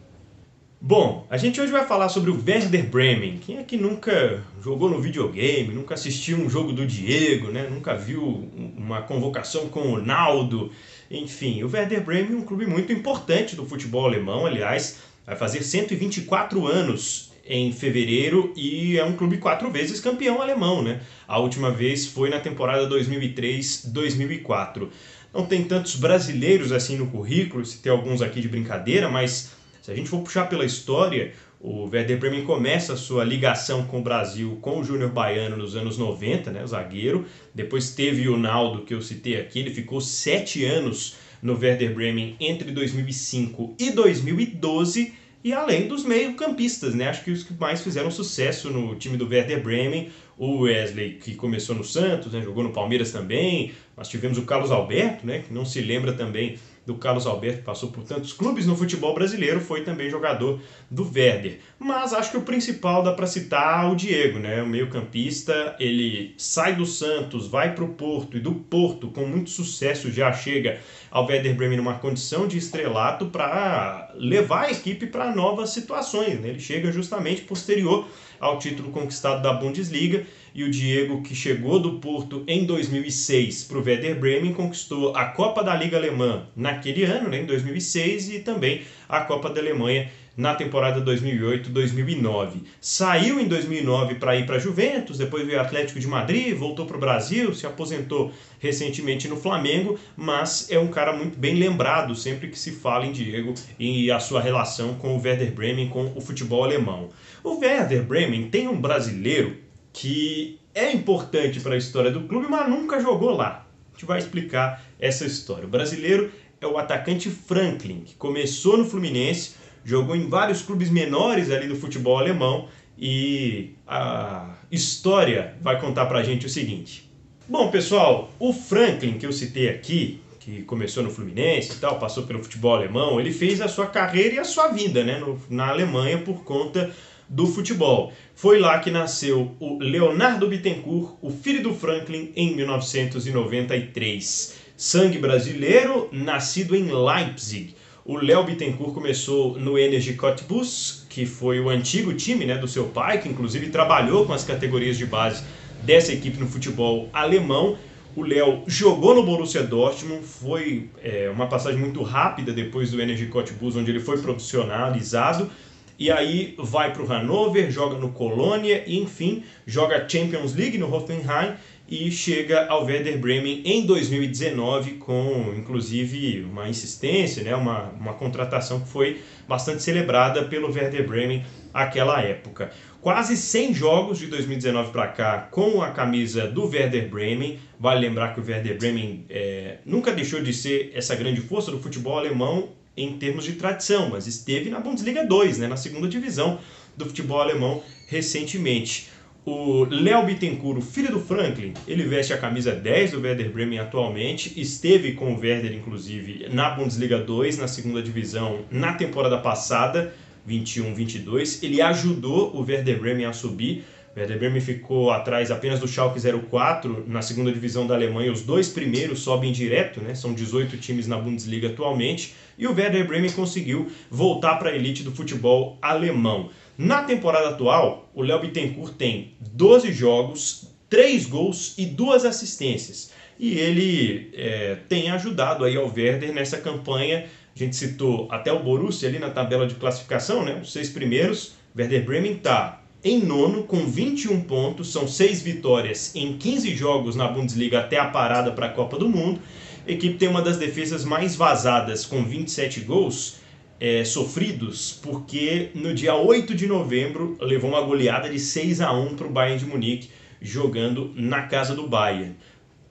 Bom, 0.79 1.25
a 1.29 1.35
gente 1.35 1.59
hoje 1.59 1.71
vai 1.71 1.85
falar 1.85 2.07
sobre 2.07 2.31
o 2.31 2.35
Werder 2.35 2.85
Bremen. 2.85 3.39
Quem 3.39 3.57
é 3.57 3.63
que 3.63 3.75
nunca 3.75 4.41
jogou 4.63 4.89
no 4.89 5.01
videogame, 5.01 5.73
nunca 5.73 5.95
assistiu 5.95 6.37
um 6.37 6.49
jogo 6.49 6.71
do 6.71 6.85
Diego, 6.85 7.47
né? 7.47 7.67
nunca 7.69 7.93
viu 7.93 8.49
uma 8.77 9.01
convocação 9.01 9.67
com 9.67 9.93
o 9.93 10.01
Naldo? 10.01 10.71
Enfim, 11.15 11.63
o 11.63 11.71
Werder 11.71 12.03
Bremen 12.03 12.33
é 12.33 12.35
um 12.35 12.41
clube 12.41 12.65
muito 12.65 12.91
importante 12.91 13.55
do 13.55 13.65
futebol 13.65 14.05
alemão, 14.05 14.45
aliás, 14.45 14.97
vai 15.25 15.37
fazer 15.37 15.63
124 15.63 16.67
anos 16.67 17.31
em 17.47 17.71
fevereiro 17.71 18.51
e 18.55 18.97
é 18.97 19.05
um 19.05 19.15
clube 19.15 19.37
quatro 19.37 19.71
vezes 19.71 20.01
campeão 20.01 20.41
alemão, 20.41 20.83
né? 20.83 20.99
A 21.25 21.39
última 21.39 21.71
vez 21.71 22.05
foi 22.05 22.29
na 22.29 22.41
temporada 22.41 22.89
2003-2004. 22.89 24.89
Não 25.33 25.45
tem 25.45 25.63
tantos 25.63 25.95
brasileiros 25.95 26.73
assim 26.73 26.97
no 26.97 27.07
currículo, 27.07 27.65
se 27.65 27.77
tem 27.77 27.91
alguns 27.91 28.21
aqui 28.21 28.41
de 28.41 28.49
brincadeira, 28.49 29.07
mas 29.07 29.51
se 29.81 29.91
a 29.91 29.95
gente 29.95 30.09
for 30.09 30.21
puxar 30.21 30.49
pela 30.49 30.65
história, 30.65 31.31
o 31.65 31.89
Werder 31.91 32.19
Bremen 32.19 32.43
começa 32.43 32.93
a 32.93 32.97
sua 32.97 33.23
ligação 33.23 33.85
com 33.85 33.99
o 33.99 34.03
Brasil 34.03 34.59
com 34.61 34.79
o 34.79 34.83
Júnior 34.83 35.09
Baiano 35.09 35.57
nos 35.57 35.75
anos 35.75 35.97
90, 35.97 36.51
né, 36.51 36.63
o 36.63 36.67
zagueiro. 36.67 37.25
Depois 37.55 37.89
teve 37.89 38.29
o 38.29 38.37
Naldo, 38.37 38.83
que 38.83 38.93
eu 38.93 39.01
citei 39.01 39.39
aqui, 39.39 39.59
ele 39.59 39.71
ficou 39.71 39.99
sete 39.99 40.63
anos 40.63 41.15
no 41.41 41.57
Werder 41.57 41.95
Bremen 41.95 42.35
entre 42.39 42.71
2005 42.71 43.77
e 43.79 43.89
2012. 43.89 45.13
E 45.43 45.53
além 45.53 45.87
dos 45.87 46.03
meio-campistas, 46.03 46.95
né? 46.95 47.07
Acho 47.07 47.23
que 47.23 47.29
os 47.29 47.43
que 47.43 47.53
mais 47.53 47.81
fizeram 47.81 48.09
sucesso 48.09 48.71
no 48.71 48.95
time 48.95 49.15
do 49.15 49.27
Werder 49.27 49.61
Bremen, 49.61 50.09
o 50.37 50.61
Wesley, 50.61 51.19
que 51.21 51.35
começou 51.35 51.75
no 51.75 51.83
Santos, 51.83 52.33
né? 52.33 52.41
jogou 52.41 52.63
no 52.63 52.71
Palmeiras 52.71 53.11
também. 53.11 53.73
Nós 53.95 54.07
tivemos 54.07 54.39
o 54.39 54.43
Carlos 54.43 54.71
Alberto, 54.71 55.25
né? 55.25 55.43
que 55.47 55.53
não 55.53 55.63
se 55.63 55.81
lembra 55.81 56.13
também 56.13 56.57
do 56.85 56.95
Carlos 56.95 57.25
Alberto, 57.25 57.59
que 57.59 57.63
passou 57.63 57.89
por 57.91 58.03
tantos 58.03 58.31
clubes 58.31 58.65
no 58.65 58.75
futebol 58.75 59.13
brasileiro, 59.13 59.59
foi 59.59 59.81
também 59.81 60.09
jogador 60.09 60.59
do 60.89 61.03
Werder. 61.03 61.59
Mas 61.79 62.13
acho 62.13 62.31
que 62.31 62.37
o 62.37 62.41
principal 62.41 63.01
dá 63.01 63.11
para 63.11 63.25
citar 63.25 63.91
o 63.91 63.95
Diego, 63.95 64.37
né? 64.39 64.61
O 64.61 64.67
meio-campista, 64.67 65.75
ele 65.79 66.35
sai 66.37 66.75
do 66.75 66.85
Santos, 66.85 67.47
vai 67.47 67.73
para 67.73 67.83
o 67.83 67.89
Porto 67.89 68.37
e 68.37 68.39
do 68.39 68.53
Porto, 68.53 69.09
com 69.09 69.25
muito 69.25 69.49
sucesso, 69.49 70.11
já 70.11 70.31
chega 70.31 70.79
ao 71.09 71.25
Werder 71.25 71.55
Bremen 71.55 71.77
numa 71.77 71.99
condição 71.99 72.47
de 72.47 72.57
estrelato 72.57 73.27
para 73.27 74.11
levar 74.15 74.65
a 74.65 74.71
equipe 74.71 75.07
para 75.07 75.33
novas 75.33 75.71
situações. 75.71 76.39
Né? 76.39 76.49
Ele 76.49 76.59
chega 76.59 76.91
justamente 76.91 77.41
posterior 77.41 78.07
ao 78.45 78.59
título 78.59 78.91
conquistado 78.91 79.41
da 79.41 79.53
Bundesliga 79.53 80.25
e 80.53 80.63
o 80.63 80.71
Diego, 80.71 81.21
que 81.21 81.35
chegou 81.35 81.79
do 81.79 81.99
Porto 81.99 82.43
em 82.47 82.65
2006 82.65 83.65
para 83.65 83.77
o 83.77 83.83
Werder 83.83 84.17
Bremen, 84.17 84.53
conquistou 84.53 85.15
a 85.15 85.25
Copa 85.25 85.63
da 85.63 85.75
Liga 85.75 85.97
Alemã 85.97 86.47
naquele 86.55 87.03
ano, 87.03 87.29
né, 87.29 87.41
em 87.41 87.45
2006, 87.45 88.29
e 88.29 88.39
também 88.39 88.83
a 89.09 89.21
Copa 89.21 89.49
da 89.49 89.59
Alemanha 89.59 90.09
na 90.37 90.53
temporada 90.53 91.01
2008-2009. 91.01 92.63
Saiu 92.81 93.39
em 93.39 93.47
2009 93.47 94.15
para 94.15 94.35
ir 94.35 94.45
para 94.45 94.57
a 94.57 94.59
Juventus, 94.59 95.17
depois 95.17 95.45
veio 95.45 95.61
Atlético 95.61 95.99
de 95.99 96.07
Madrid, 96.07 96.55
voltou 96.55 96.85
para 96.85 96.97
o 96.97 96.99
Brasil, 96.99 97.53
se 97.53 97.65
aposentou 97.65 98.31
recentemente 98.59 99.27
no 99.27 99.37
Flamengo, 99.37 99.97
mas 100.15 100.69
é 100.69 100.77
um 100.77 100.87
cara 100.87 101.13
muito 101.13 101.37
bem 101.37 101.55
lembrado 101.55 102.15
sempre 102.15 102.49
que 102.49 102.59
se 102.59 102.71
fala 102.71 103.05
em 103.05 103.11
Diego 103.11 103.53
e 103.79 104.11
a 104.11 104.19
sua 104.19 104.41
relação 104.41 104.95
com 104.95 105.15
o 105.15 105.21
Werder 105.21 105.51
Bremen, 105.51 105.89
com 105.89 106.11
o 106.15 106.21
futebol 106.21 106.63
alemão. 106.63 107.09
O 107.45 107.59
Werder 107.59 108.01
Bremen 108.01 108.49
tem 108.49 108.67
um 108.67 108.81
brasileiro 108.81 109.57
que 109.93 110.59
é 110.73 110.91
importante 110.91 111.59
para 111.59 111.75
a 111.75 111.77
história 111.77 112.09
do 112.09 112.21
clube, 112.21 112.47
mas 112.49 112.67
nunca 112.67 112.99
jogou 112.99 113.37
lá. 113.37 113.67
A 113.91 113.93
gente 113.93 114.05
vai 114.07 114.17
explicar 114.17 114.83
essa 114.99 115.25
história. 115.25 115.65
O 115.65 115.69
brasileiro 115.69 116.31
é 116.59 116.65
o 116.65 116.75
atacante 116.75 117.29
Franklin, 117.29 118.01
que 118.03 118.15
começou 118.15 118.77
no 118.77 118.85
Fluminense, 118.85 119.53
jogou 119.83 120.15
em 120.15 120.27
vários 120.27 120.63
clubes 120.63 120.89
menores 120.89 121.51
ali 121.51 121.67
do 121.67 121.75
futebol 121.75 122.17
alemão 122.17 122.67
e 122.97 123.75
a 123.85 124.55
história 124.71 125.55
vai 125.61 125.79
contar 125.79 126.07
para 126.07 126.19
a 126.19 126.23
gente 126.23 126.47
o 126.47 126.49
seguinte. 126.49 127.07
Bom, 127.47 127.69
pessoal, 127.69 128.31
o 128.39 128.53
Franklin 128.53 129.19
que 129.19 129.25
eu 129.27 129.31
citei 129.31 129.69
aqui, 129.69 130.19
que 130.39 130.63
começou 130.63 131.03
no 131.03 131.11
Fluminense 131.11 131.73
e 131.73 131.75
tal, 131.75 131.99
passou 131.99 132.23
pelo 132.23 132.41
futebol 132.41 132.73
alemão, 132.73 133.19
ele 133.19 133.31
fez 133.31 133.61
a 133.61 133.67
sua 133.67 133.85
carreira 133.85 134.33
e 134.33 134.39
a 134.39 134.43
sua 134.43 134.69
vida 134.69 135.03
né, 135.03 135.19
no, 135.19 135.39
na 135.47 135.69
Alemanha 135.69 136.17
por 136.17 136.43
conta 136.43 136.91
do 137.27 137.47
futebol. 137.47 138.13
Foi 138.33 138.59
lá 138.59 138.79
que 138.79 138.91
nasceu 138.91 139.55
o 139.59 139.77
Leonardo 139.79 140.47
Bittencourt, 140.47 141.15
o 141.21 141.29
filho 141.29 141.63
do 141.63 141.73
Franklin, 141.73 142.31
em 142.35 142.55
1993. 142.55 144.55
Sangue 144.77 145.17
brasileiro, 145.17 146.09
nascido 146.11 146.75
em 146.75 146.91
Leipzig. 146.91 147.75
O 148.03 148.17
Léo 148.17 148.43
Bittencourt 148.43 148.93
começou 148.93 149.57
no 149.57 149.79
Energy 149.79 150.13
Cottbus, 150.13 151.05
que 151.09 151.25
foi 151.25 151.59
o 151.59 151.69
antigo 151.69 152.13
time 152.13 152.45
né, 152.45 152.57
do 152.57 152.67
seu 152.67 152.85
pai, 152.85 153.19
que 153.19 153.27
inclusive 153.27 153.69
trabalhou 153.69 154.25
com 154.25 154.33
as 154.33 154.43
categorias 154.43 154.97
de 154.97 155.05
base 155.05 155.43
dessa 155.81 156.13
equipe 156.13 156.37
no 156.37 156.45
futebol 156.45 157.09
alemão. 157.11 157.77
O 158.15 158.21
Léo 158.21 158.61
jogou 158.67 159.15
no 159.15 159.23
Borussia 159.23 159.63
Dortmund, 159.63 160.23
foi 160.23 160.89
é, 161.03 161.29
uma 161.33 161.47
passagem 161.47 161.79
muito 161.79 162.03
rápida 162.03 162.53
depois 162.53 162.91
do 162.91 163.01
Energy 163.01 163.25
Cottbus, 163.25 163.75
onde 163.75 163.89
ele 163.89 163.99
foi 163.99 164.21
profissionalizado 164.21 165.49
e 165.97 166.11
aí 166.11 166.55
vai 166.57 166.91
para 166.91 167.01
o 167.01 167.05
Hannover, 167.05 167.71
joga 167.71 167.97
no 167.97 168.11
Colônia 168.11 168.83
e 168.85 168.99
enfim 168.99 169.43
joga 169.65 170.07
Champions 170.07 170.53
League 170.53 170.77
no 170.77 170.93
Hoffenheim 170.93 171.55
e 171.87 172.09
chega 172.11 172.65
ao 172.67 172.83
Werder 172.83 173.19
Bremen 173.19 173.61
em 173.63 173.85
2019 173.85 174.93
com 174.93 175.53
inclusive 175.55 176.41
uma 176.41 176.67
insistência, 176.67 177.43
né, 177.43 177.55
uma, 177.55 177.89
uma 177.89 178.13
contratação 178.13 178.79
que 178.79 178.87
foi 178.87 179.21
bastante 179.47 179.83
celebrada 179.83 180.43
pelo 180.45 180.71
Werder 180.71 181.07
Bremen 181.07 181.45
aquela 181.73 182.21
época. 182.21 182.71
Quase 183.01 183.37
100 183.37 183.73
jogos 183.75 184.17
de 184.17 184.25
2019 184.27 184.91
para 184.91 185.07
cá 185.07 185.47
com 185.51 185.81
a 185.83 185.91
camisa 185.91 186.47
do 186.47 186.65
Werder 186.65 187.07
Bremen. 187.07 187.59
Vale 187.79 188.07
lembrar 188.07 188.33
que 188.33 188.39
o 188.39 188.43
Werder 188.43 188.79
Bremen 188.79 189.25
é, 189.29 189.77
nunca 189.85 190.11
deixou 190.11 190.41
de 190.41 190.51
ser 190.51 190.91
essa 190.95 191.15
grande 191.15 191.41
força 191.41 191.69
do 191.69 191.79
futebol 191.79 192.17
alemão 192.17 192.69
em 192.97 193.17
termos 193.17 193.43
de 193.43 193.53
tradição, 193.53 194.09
mas 194.09 194.27
esteve 194.27 194.69
na 194.69 194.79
Bundesliga 194.79 195.25
2, 195.25 195.59
né, 195.59 195.67
na 195.67 195.77
segunda 195.77 196.07
divisão 196.07 196.59
do 196.95 197.05
futebol 197.05 197.41
alemão 197.41 197.83
recentemente. 198.07 199.09
O 199.45 199.85
Léo 199.85 200.25
Bittencourt, 200.25 200.81
filho 200.81 201.11
do 201.11 201.19
Franklin, 201.19 201.73
ele 201.87 202.03
veste 202.03 202.33
a 202.33 202.37
camisa 202.37 202.71
10 202.71 203.11
do 203.11 203.21
Werder 203.21 203.51
Bremen 203.51 203.77
atualmente, 203.77 204.59
esteve 204.59 205.11
com 205.11 205.35
o 205.35 205.39
Werder, 205.39 205.71
inclusive, 205.71 206.49
na 206.51 206.71
Bundesliga 206.71 207.19
2, 207.19 207.59
na 207.59 207.67
segunda 207.67 208.01
divisão, 208.01 208.65
na 208.71 208.93
temporada 208.93 209.37
passada, 209.37 210.15
21-22. 210.49 211.63
Ele 211.63 211.79
ajudou 211.79 212.55
o 212.55 212.61
Werder 212.61 212.99
Bremen 212.99 213.25
a 213.25 213.33
subir, 213.33 213.83
Werder 214.15 214.39
Bremen 214.39 214.61
ficou 214.61 215.11
atrás 215.11 215.51
apenas 215.51 215.79
do 215.79 215.87
Schalke 215.87 216.19
04 216.21 217.03
na 217.05 217.21
segunda 217.21 217.51
divisão 217.51 217.85
da 217.85 217.95
Alemanha. 217.95 218.31
Os 218.31 218.43
dois 218.43 218.69
primeiros 218.69 219.19
sobem 219.19 219.51
direto, 219.51 219.99
né? 219.99 220.15
São 220.15 220.33
18 220.33 220.77
times 220.77 221.05
na 221.05 221.17
Bundesliga 221.17 221.67
atualmente. 221.67 222.33
E 222.57 222.65
o 222.65 222.73
Werder 222.73 223.05
Bremen 223.05 223.31
conseguiu 223.31 223.91
voltar 224.09 224.55
para 224.55 224.69
a 224.69 224.75
elite 224.75 225.03
do 225.03 225.11
futebol 225.11 225.77
alemão. 225.81 226.49
Na 226.77 227.03
temporada 227.03 227.49
atual, 227.49 228.09
o 228.13 228.21
Léo 228.21 228.39
Bittencourt 228.39 228.93
tem 228.93 229.33
12 229.41 229.91
jogos, 229.91 230.69
3 230.89 231.25
gols 231.25 231.73
e 231.77 231.85
2 231.85 232.23
assistências. 232.23 233.11
E 233.37 233.57
ele 233.57 234.31
é, 234.33 234.77
tem 234.87 235.11
ajudado 235.11 235.65
aí 235.65 235.75
ao 235.75 235.93
Werder 235.93 236.33
nessa 236.33 236.57
campanha. 236.57 237.25
A 237.53 237.59
gente 237.59 237.75
citou 237.75 238.29
até 238.31 238.51
o 238.53 238.59
Borussia 238.63 239.09
ali 239.09 239.19
na 239.19 239.29
tabela 239.29 239.67
de 239.67 239.75
classificação, 239.75 240.45
né? 240.45 240.59
Os 240.61 240.71
seis 240.71 240.89
primeiros. 240.89 241.53
Werder 241.77 242.05
Bremen 242.05 242.33
está 242.33 242.81
em 243.05 243.23
nono 243.23 243.61
com 243.65 243.85
21 243.85 244.41
pontos, 244.41 244.91
são 244.91 245.07
seis 245.07 245.39
vitórias 245.39 246.15
em 246.15 246.39
15 246.39 246.75
jogos 246.75 247.15
na 247.15 247.27
Bundesliga 247.27 247.81
até 247.81 247.99
a 247.99 248.05
parada 248.05 248.51
para 248.51 248.65
a 248.65 248.69
Copa 248.69 248.97
do 248.97 249.07
Mundo. 249.07 249.39
A 249.87 249.91
equipe 249.91 250.17
tem 250.17 250.27
uma 250.27 250.41
das 250.41 250.57
defesas 250.57 251.05
mais 251.05 251.35
vazadas, 251.35 252.03
com 252.03 252.25
27 252.25 252.79
gols 252.79 253.35
é, 253.79 254.03
sofridos, 254.03 254.99
porque 255.03 255.69
no 255.75 255.93
dia 255.93 256.15
8 256.15 256.55
de 256.55 256.65
novembro 256.65 257.37
levou 257.39 257.69
uma 257.69 257.81
goleada 257.81 258.27
de 258.27 258.39
6 258.39 258.81
a 258.81 258.91
1 258.91 259.15
para 259.15 259.27
o 259.27 259.29
Bayern 259.29 259.59
de 259.59 259.67
Munique, 259.67 260.09
jogando 260.41 261.13
na 261.15 261.43
casa 261.43 261.75
do 261.75 261.87
Bayern. 261.87 262.35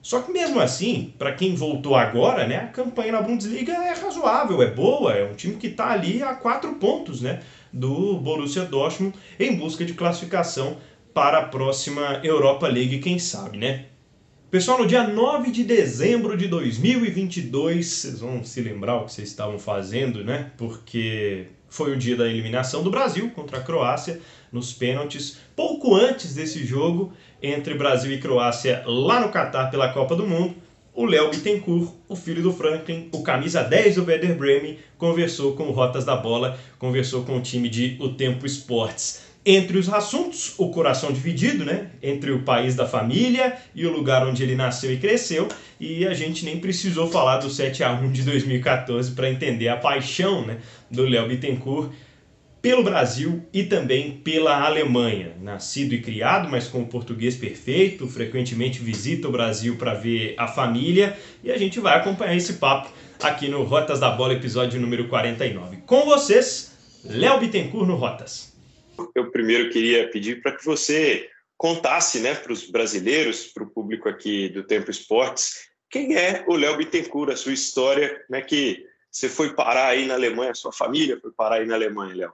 Só 0.01 0.21
que 0.21 0.31
mesmo 0.31 0.61
assim, 0.61 1.13
para 1.17 1.33
quem 1.33 1.55
voltou 1.55 1.93
agora, 1.93 2.47
né, 2.47 2.57
a 2.57 2.67
campanha 2.67 3.11
na 3.11 3.21
Bundesliga 3.21 3.73
é 3.73 3.93
razoável, 3.93 4.61
é 4.61 4.67
boa, 4.67 5.11
é 5.11 5.29
um 5.29 5.33
time 5.33 5.55
que 5.55 5.67
está 5.67 5.91
ali 5.91 6.23
a 6.23 6.35
quatro 6.35 6.75
pontos, 6.75 7.21
né? 7.21 7.41
Do 7.75 8.17
Borussia 8.17 8.63
Dortmund 8.63 9.15
em 9.37 9.55
busca 9.55 9.83
de 9.83 9.93
classificação 9.93 10.77
para 11.13 11.39
a 11.39 11.45
próxima 11.45 12.21
Europa 12.23 12.67
League, 12.67 12.99
quem 12.99 13.19
sabe, 13.19 13.57
né? 13.57 13.85
Pessoal, 14.49 14.79
no 14.79 14.87
dia 14.87 15.05
9 15.05 15.51
de 15.51 15.63
dezembro 15.65 16.37
de 16.37 16.47
2022, 16.47 17.85
vocês 17.85 18.19
vão 18.21 18.43
se 18.43 18.61
lembrar 18.61 18.95
o 18.95 19.05
que 19.05 19.11
vocês 19.11 19.27
estavam 19.27 19.59
fazendo, 19.59 20.23
né? 20.23 20.51
Porque 20.57 21.47
foi 21.67 21.91
o 21.91 21.97
dia 21.97 22.15
da 22.15 22.29
eliminação 22.29 22.81
do 22.81 22.89
Brasil 22.89 23.29
contra 23.31 23.57
a 23.57 23.61
Croácia 23.61 24.21
nos 24.51 24.71
pênaltis, 24.71 25.39
pouco 25.53 25.93
antes 25.93 26.33
desse 26.33 26.65
jogo 26.65 27.11
entre 27.43 27.73
Brasil 27.73 28.13
e 28.13 28.19
Croácia 28.19 28.83
lá 28.85 29.19
no 29.19 29.29
Catar 29.29 29.69
pela 29.69 29.91
Copa 29.91 30.15
do 30.15 30.25
Mundo 30.25 30.55
o 30.95 31.05
Léo 31.05 31.29
Bittencourt, 31.29 31.91
o 32.07 32.15
filho 32.15 32.41
do 32.41 32.53
Franklin, 32.53 33.09
o 33.11 33.21
camisa 33.21 33.61
10 33.61 33.95
do 33.95 34.05
Werder 34.05 34.35
Bremen, 34.37 34.79
conversou 34.97 35.53
com 35.53 35.63
o 35.63 35.71
Rotas 35.71 36.05
da 36.05 36.15
Bola, 36.15 36.57
conversou 36.79 37.23
com 37.23 37.37
o 37.37 37.41
time 37.41 37.67
de 37.67 37.97
O 37.99 38.09
Tempo 38.09 38.45
Esportes. 38.45 39.25
Entre 39.45 39.77
os 39.77 39.89
assuntos, 39.89 40.55
o 40.57 40.71
coração 40.71 41.11
dividido, 41.11 41.65
né? 41.65 41.91
Entre 42.01 42.31
o 42.31 42.41
país 42.41 42.75
da 42.75 42.87
família 42.87 43.57
e 43.75 43.85
o 43.85 43.91
lugar 43.91 44.25
onde 44.25 44.41
ele 44.41 44.55
nasceu 44.55 44.91
e 44.91 44.97
cresceu. 44.97 45.47
E 45.79 46.07
a 46.07 46.15
gente 46.15 46.43
nem 46.45 46.59
precisou 46.59 47.07
falar 47.07 47.37
do 47.37 47.49
7 47.49 47.83
a 47.83 47.91
1 47.91 48.11
de 48.11 48.23
2014 48.23 49.11
para 49.11 49.29
entender 49.29 49.67
a 49.67 49.77
paixão 49.77 50.43
né, 50.47 50.57
do 50.89 51.03
Léo 51.03 51.27
Bittencourt 51.27 51.91
pelo 52.65 52.81
Brasil 52.81 53.47
e 53.53 53.63
também 53.63 54.19
pela 54.23 54.65
Alemanha. 54.65 55.37
Nascido 55.39 55.93
e 55.93 56.01
criado, 56.01 56.49
mas 56.49 56.67
com 56.67 56.81
o 56.81 56.87
português 56.87 57.35
perfeito, 57.35 58.07
frequentemente 58.07 58.79
visita 58.79 59.27
o 59.27 59.31
Brasil 59.31 59.77
para 59.77 59.93
ver 59.93 60.33
a 60.35 60.47
família 60.47 61.15
e 61.43 61.51
a 61.51 61.59
gente 61.59 61.79
vai 61.79 61.95
acompanhar 61.95 62.35
esse 62.35 62.53
papo 62.53 62.91
aqui 63.21 63.47
no 63.47 63.61
Rotas 63.61 63.99
da 63.99 64.09
Bola, 64.09 64.33
episódio 64.33 64.81
número 64.81 65.07
49. 65.07 65.77
Com 65.85 66.05
vocês, 66.05 66.75
Léo 67.03 67.39
Bittencourt 67.39 67.87
no 67.87 67.95
Rotas. 67.97 68.57
Eu 69.13 69.29
primeiro 69.29 69.69
queria 69.69 70.09
pedir 70.09 70.41
para 70.41 70.53
que 70.53 70.65
você 70.65 71.29
contasse 71.55 72.19
né, 72.19 72.33
para 72.33 72.51
os 72.51 72.67
brasileiros, 72.67 73.45
para 73.45 73.61
o 73.61 73.69
público 73.69 74.09
aqui 74.09 74.49
do 74.49 74.63
Tempo 74.63 74.89
Esportes, 74.89 75.69
quem 75.87 76.15
é 76.15 76.43
o 76.47 76.55
Léo 76.55 76.77
Bittencourt, 76.77 77.31
a 77.31 77.37
sua 77.37 77.53
história, 77.53 78.23
como 78.25 78.39
é 78.39 78.41
que 78.41 78.83
você 79.11 79.29
foi 79.29 79.53
parar 79.53 79.89
aí 79.89 80.07
na 80.07 80.15
Alemanha, 80.15 80.55
sua 80.55 80.73
família 80.73 81.19
foi 81.21 81.31
parar 81.31 81.57
aí 81.57 81.67
na 81.67 81.75
Alemanha, 81.75 82.15
Léo? 82.15 82.33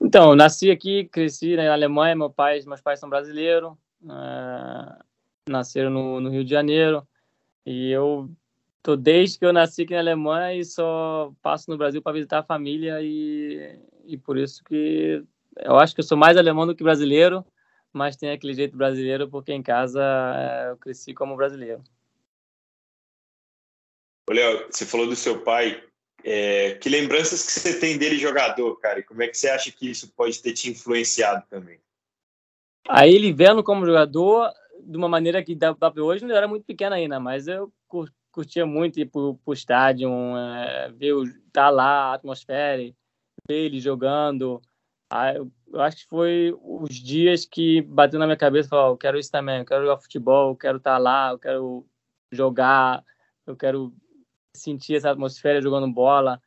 Então, 0.00 0.30
eu 0.30 0.36
nasci 0.36 0.70
aqui, 0.70 1.04
cresci 1.04 1.56
na 1.56 1.72
Alemanha, 1.72 2.14
meu 2.14 2.30
pai, 2.30 2.60
meus 2.66 2.80
pais 2.80 3.00
são 3.00 3.08
brasileiros, 3.08 3.72
uh, 4.02 5.04
nasceram 5.48 5.90
no, 5.90 6.20
no, 6.20 6.30
Rio 6.30 6.44
de 6.44 6.50
Janeiro, 6.50 7.06
e 7.64 7.90
eu 7.90 8.30
tô 8.82 8.94
desde 8.94 9.38
que 9.38 9.44
eu 9.44 9.52
nasci 9.52 9.82
aqui 9.82 9.94
na 9.94 10.00
Alemanha 10.00 10.54
e 10.54 10.64
só 10.64 11.32
passo 11.42 11.70
no 11.70 11.78
Brasil 11.78 12.02
para 12.02 12.12
visitar 12.12 12.38
a 12.40 12.44
família 12.44 13.00
e, 13.02 13.80
e 14.04 14.16
por 14.16 14.36
isso 14.38 14.62
que 14.62 15.24
eu 15.56 15.76
acho 15.76 15.94
que 15.94 16.00
eu 16.00 16.04
sou 16.04 16.16
mais 16.16 16.36
alemão 16.36 16.66
do 16.66 16.76
que 16.76 16.84
brasileiro, 16.84 17.44
mas 17.92 18.16
tem 18.16 18.30
aquele 18.30 18.52
jeito 18.52 18.76
brasileiro 18.76 19.28
porque 19.28 19.52
em 19.52 19.62
casa 19.62 20.00
uh, 20.00 20.70
eu 20.70 20.76
cresci 20.76 21.14
como 21.14 21.36
brasileiro. 21.36 21.82
Léo, 24.28 24.66
você 24.70 24.84
falou 24.84 25.06
do 25.06 25.16
seu 25.16 25.42
pai, 25.42 25.82
é, 26.28 26.74
que 26.74 26.88
lembranças 26.88 27.46
que 27.46 27.52
você 27.52 27.78
tem 27.78 27.96
dele 27.96 28.18
jogador, 28.18 28.74
cara? 28.80 28.98
E 28.98 29.02
como 29.04 29.22
é 29.22 29.28
que 29.28 29.38
você 29.38 29.48
acha 29.48 29.70
que 29.70 29.88
isso 29.88 30.12
pode 30.12 30.42
ter 30.42 30.52
te 30.54 30.68
influenciado 30.68 31.44
também? 31.48 31.78
Aí 32.88 33.14
ele 33.14 33.32
vendo 33.32 33.62
como 33.62 33.86
jogador, 33.86 34.50
de 34.82 34.96
uma 34.96 35.08
maneira 35.08 35.40
que 35.40 35.54
dá 35.54 35.72
para 35.72 36.02
hoje, 36.02 36.24
não 36.24 36.34
era 36.34 36.48
muito 36.48 36.64
pequeno 36.64 36.96
ainda, 36.96 37.20
mas 37.20 37.46
eu 37.46 37.72
curtia 38.32 38.66
muito 38.66 38.98
ir 38.98 39.06
pro, 39.06 39.36
pro 39.36 39.54
estádio, 39.54 40.10
é, 40.36 40.90
ver 40.90 41.14
estar 41.26 41.36
tá 41.52 41.70
lá, 41.70 42.10
a 42.10 42.14
atmosfera, 42.14 42.82
ver 43.48 43.66
ele 43.66 43.78
jogando. 43.78 44.60
Aí, 45.08 45.36
eu 45.36 45.80
acho 45.80 45.98
que 45.98 46.08
foi 46.08 46.52
os 46.60 46.92
dias 46.96 47.44
que 47.44 47.82
bateu 47.82 48.18
na 48.18 48.26
minha 48.26 48.36
cabeça, 48.36 48.68
falou, 48.68 48.94
eu 48.94 48.96
quero 48.96 49.16
isso 49.16 49.30
também, 49.30 49.60
eu 49.60 49.64
quero 49.64 49.84
jogar 49.84 49.98
futebol, 49.98 50.50
eu 50.50 50.56
quero 50.56 50.78
estar 50.78 50.94
tá 50.94 50.98
lá, 50.98 51.30
eu 51.30 51.38
quero 51.38 51.86
jogar, 52.32 53.04
eu 53.46 53.54
quero 53.54 53.94
sentir 54.60 54.96
essa 54.96 55.10
atmosfera 55.10 55.60
jogando 55.60 55.92
bola. 55.92 56.40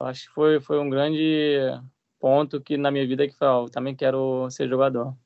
Acho 0.00 0.26
que 0.26 0.34
foi, 0.34 0.60
foi 0.60 0.78
um 0.78 0.88
grande 0.88 1.58
ponto 2.18 2.60
que 2.60 2.76
na 2.76 2.90
minha 2.90 3.06
vida 3.06 3.26
que 3.26 3.36
foi, 3.36 3.46
ó, 3.46 3.68
também 3.68 3.94
quero 3.94 4.48
ser 4.50 4.68
jogador. 4.68 5.16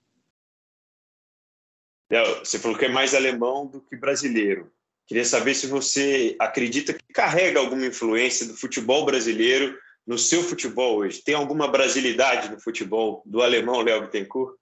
Você 2.41 2.59
falou 2.59 2.77
que 2.77 2.85
é 2.85 2.89
mais 2.89 3.15
alemão 3.15 3.67
do 3.67 3.81
que 3.81 3.97
brasileiro. 3.97 4.71
Queria 5.07 5.25
saber 5.25 5.55
se 5.55 5.67
você 5.67 6.37
acredita 6.39 6.93
que 6.93 7.05
carrega 7.13 7.59
alguma 7.59 7.87
influência 7.87 8.47
do 8.47 8.55
futebol 8.55 9.05
brasileiro 9.05 9.79
no 10.07 10.19
seu 10.19 10.43
futebol 10.43 10.99
hoje. 10.99 11.23
Tem 11.23 11.35
alguma 11.35 11.69
brasilidade 11.69 12.51
no 12.51 12.61
futebol 12.61 13.23
do 13.25 13.41
alemão 13.43 13.81
Léo 13.81 14.03
Bittencourt? 14.03 14.57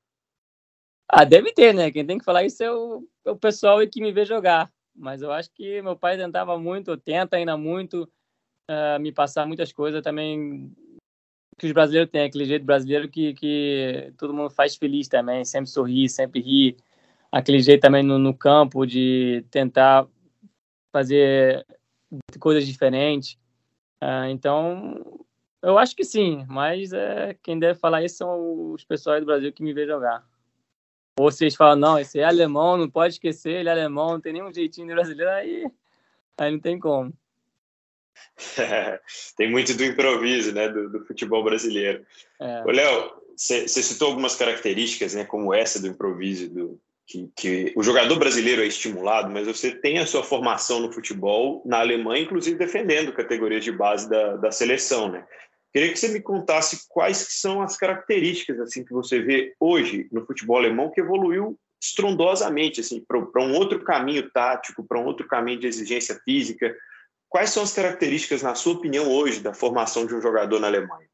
Ah, 1.09 1.25
deve 1.25 1.53
ter, 1.53 1.75
né? 1.75 1.91
Quem 1.91 2.07
tem 2.07 2.19
que 2.19 2.25
falar 2.25 2.45
isso 2.45 2.63
é 2.63 2.71
o, 2.71 3.05
é 3.27 3.31
o 3.33 3.37
pessoal 3.37 3.79
que 3.89 4.01
me 4.01 4.13
vê 4.13 4.25
jogar 4.25 4.71
mas 5.01 5.23
eu 5.23 5.33
acho 5.33 5.51
que 5.53 5.81
meu 5.81 5.97
pai 5.97 6.17
tentava 6.17 6.59
muito, 6.59 6.97
tenta 6.97 7.37
ainda 7.37 7.57
muito 7.57 8.09
uh, 8.71 9.01
me 9.01 9.11
passar 9.11 9.47
muitas 9.47 9.73
coisas 9.73 10.03
também 10.03 10.71
que 11.59 11.67
os 11.67 11.73
brasileiros 11.73 12.11
têm, 12.11 12.23
aquele 12.23 12.45
jeito 12.45 12.65
brasileiro 12.65 13.09
que, 13.09 13.35
que 13.35 14.13
todo 14.17 14.33
mundo 14.33 14.51
faz 14.51 14.77
feliz 14.77 15.09
também, 15.09 15.45
sempre 15.45 15.71
sorrir, 15.71 16.09
sempre 16.09 16.41
rir, 16.41 16.77
aquele 17.33 17.61
jeito 17.61 17.81
também 17.81 18.03
no, 18.03 18.19
no 18.19 18.35
campo 18.35 18.87
de 18.87 19.45
tentar 19.51 20.07
fazer 20.93 21.67
coisas 22.39 22.67
diferentes. 22.67 23.39
Uh, 24.03 24.29
então, 24.31 25.27
eu 25.63 25.79
acho 25.79 25.95
que 25.95 26.05
sim, 26.05 26.45
mas 26.49 26.93
é, 26.93 27.37
quem 27.43 27.59
deve 27.59 27.79
falar 27.79 28.03
isso 28.03 28.17
são 28.17 28.73
os 28.73 28.85
pessoal 28.85 29.21
do 29.21 29.27
Brasil 29.27 29.53
que 29.53 29.63
me 29.63 29.73
vê 29.73 29.87
jogar. 29.87 30.27
Ou 31.21 31.31
vocês 31.31 31.55
falam, 31.55 31.77
não, 31.77 31.99
esse 31.99 32.19
é 32.19 32.25
alemão, 32.25 32.79
não 32.79 32.89
pode 32.89 33.15
esquecer, 33.15 33.61
ele 33.61 33.69
é 33.69 33.73
alemão, 33.73 34.13
não 34.13 34.21
tem 34.21 34.33
nenhum 34.33 34.51
jeitinho 34.51 34.87
de 34.87 34.95
brasileiro, 34.95 35.31
aí, 35.31 35.67
aí 36.39 36.51
não 36.51 36.59
tem 36.59 36.79
como. 36.79 37.13
tem 39.37 39.51
muito 39.51 39.75
do 39.75 39.85
improviso, 39.85 40.55
né, 40.55 40.71
do, 40.71 40.89
do 40.89 41.05
futebol 41.05 41.45
brasileiro. 41.45 42.07
É. 42.41 42.63
Ô, 42.65 42.71
Léo, 42.71 43.13
você 43.37 43.69
citou 43.69 44.09
algumas 44.09 44.35
características, 44.35 45.13
né, 45.13 45.25
como 45.25 45.53
essa 45.53 45.79
do 45.79 45.89
improviso, 45.89 46.49
do, 46.49 46.81
que, 47.07 47.31
que, 47.37 47.73
o 47.77 47.83
jogador 47.83 48.19
brasileiro 48.19 48.63
é 48.63 48.67
estimulado, 48.67 49.29
mas 49.31 49.47
você 49.47 49.73
tem 49.73 49.99
a 49.99 50.07
sua 50.07 50.23
formação 50.23 50.81
no 50.81 50.91
futebol 50.91 51.61
na 51.67 51.81
Alemanha, 51.81 52.23
inclusive 52.23 52.57
defendendo 52.57 53.13
categorias 53.13 53.63
de 53.63 53.73
base 53.73 54.09
da, 54.09 54.37
da 54.37 54.51
seleção, 54.51 55.13
né? 55.13 55.27
Queria 55.73 55.93
que 55.93 55.99
você 55.99 56.09
me 56.09 56.21
contasse 56.21 56.87
quais 56.89 57.17
são 57.17 57.63
as 57.63 57.77
características 57.77 58.59
assim 58.61 58.85
que 58.85 58.93
você 58.93 59.21
vê 59.21 59.55
hoje 59.61 60.09
no 60.11 60.27
futebol 60.27 60.57
alemão 60.57 60.91
que 60.91 61.01
evoluiu 61.01 61.59
estrondosamente 61.81 62.81
assim 62.81 63.03
para 63.03 63.43
um 63.43 63.55
outro 63.55 63.83
caminho 63.83 64.29
tático, 64.31 64.85
para 64.85 64.99
um 64.99 65.05
outro 65.05 65.27
caminho 65.27 65.61
de 65.61 65.67
exigência 65.67 66.21
física. 66.25 66.77
Quais 67.29 67.51
são 67.51 67.63
as 67.63 67.73
características, 67.73 68.43
na 68.43 68.55
sua 68.55 68.75
opinião, 68.75 69.09
hoje 69.09 69.41
da 69.41 69.55
formação 69.55 70.05
de 70.05 70.15
um 70.15 70.21
jogador 70.21 70.59
na 70.59 70.67
Alemanha? 70.67 71.09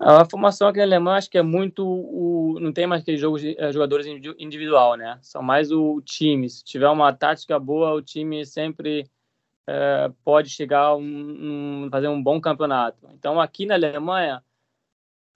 A 0.00 0.24
formação 0.24 0.66
aqui 0.66 0.78
na 0.78 0.84
Alemanha 0.84 1.18
acho 1.18 1.30
que 1.30 1.38
é 1.38 1.42
muito 1.42 1.86
o 1.86 2.58
não 2.58 2.72
tem 2.72 2.86
mais 2.86 3.02
aqueles 3.02 3.20
jogos 3.20 3.42
eh, 3.44 3.72
jogadores 3.72 4.06
individual, 4.38 4.96
né? 4.96 5.18
São 5.22 5.42
mais 5.42 5.70
o 5.70 6.00
time. 6.00 6.48
Se 6.48 6.64
tiver 6.64 6.88
uma 6.88 7.12
tática 7.12 7.58
boa, 7.58 7.92
o 7.92 8.02
time 8.02 8.44
sempre 8.44 9.08
é, 9.72 10.10
pode 10.24 10.50
chegar 10.50 10.80
a 10.80 10.96
um, 10.96 11.84
um, 11.84 11.88
fazer 11.90 12.08
um 12.08 12.20
bom 12.20 12.40
campeonato. 12.40 13.06
Então, 13.14 13.40
aqui 13.40 13.66
na 13.66 13.74
Alemanha, 13.74 14.42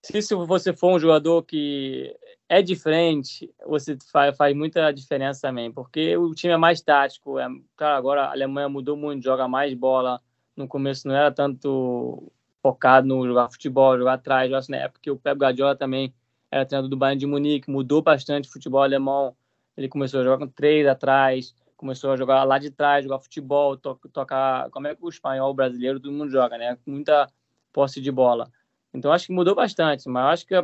se, 0.03 0.21
se 0.21 0.35
você 0.35 0.73
for 0.73 0.97
um 0.97 0.99
jogador 0.99 1.45
que 1.45 2.13
é 2.49 2.61
diferente, 2.61 3.49
você 3.65 3.97
faz, 4.11 4.37
faz 4.37 4.57
muita 4.57 4.91
diferença 4.91 5.43
também, 5.43 5.71
porque 5.73 6.17
o 6.17 6.35
time 6.35 6.53
é 6.53 6.57
mais 6.57 6.81
tático. 6.83 7.39
É, 7.39 7.47
claro, 7.77 7.97
agora 7.97 8.25
a 8.25 8.33
Alemanha 8.33 8.69
mudou 8.69 8.97
muito, 8.97 9.23
joga 9.23 9.47
mais 9.47 9.73
bola. 9.73 10.21
No 10.57 10.67
começo 10.67 11.07
não 11.07 11.15
era 11.15 11.31
tanto 11.31 12.33
focado 12.61 13.07
no 13.07 13.25
jogar 13.25 13.49
futebol, 13.51 13.97
jogar 13.97 14.15
atrás. 14.15 14.53
Acho 14.53 14.71
na 14.73 14.79
época 14.79 15.01
que 15.01 15.11
o 15.13 15.17
Pep 15.17 15.39
Guardiola 15.39 15.77
também 15.77 16.13
era 16.51 16.67
treinador 16.67 16.91
do 16.91 16.97
Bayern 16.97 17.21
de 17.21 17.27
Munique, 17.27 17.71
mudou 17.71 18.03
bastante 18.03 18.49
o 18.49 18.53
futebol 18.53 18.83
alemão. 18.83 19.37
Ele 19.77 19.89
começou 19.89 20.21
a 20.21 20.25
jogar 20.25 20.39
com 20.39 20.49
três 20.49 20.87
atrás, 20.87 21.55
começou 21.77 22.13
a 22.13 22.17
jogar 22.17 22.45
lá 22.45 22.59
de 22.59 22.71
trás, 22.71 23.05
jogar 23.05 23.19
futebol, 23.21 23.77
to 23.77 23.99
tocar 24.13 24.71
como 24.71 24.87
é 24.87 24.95
que 24.95 25.05
o 25.05 25.09
espanhol, 25.09 25.51
o 25.51 25.55
brasileiro, 25.55 26.01
todo 26.01 26.13
mundo 26.13 26.31
joga, 26.31 26.57
né? 26.57 26.79
Muita 26.87 27.29
posse 27.73 28.01
de 28.01 28.11
bola. 28.11 28.51
Então 28.93 29.13
acho 29.13 29.27
que 29.27 29.33
mudou 29.33 29.55
bastante, 29.55 30.09
mas 30.09 30.35
acho 30.35 30.47
que 30.47 30.55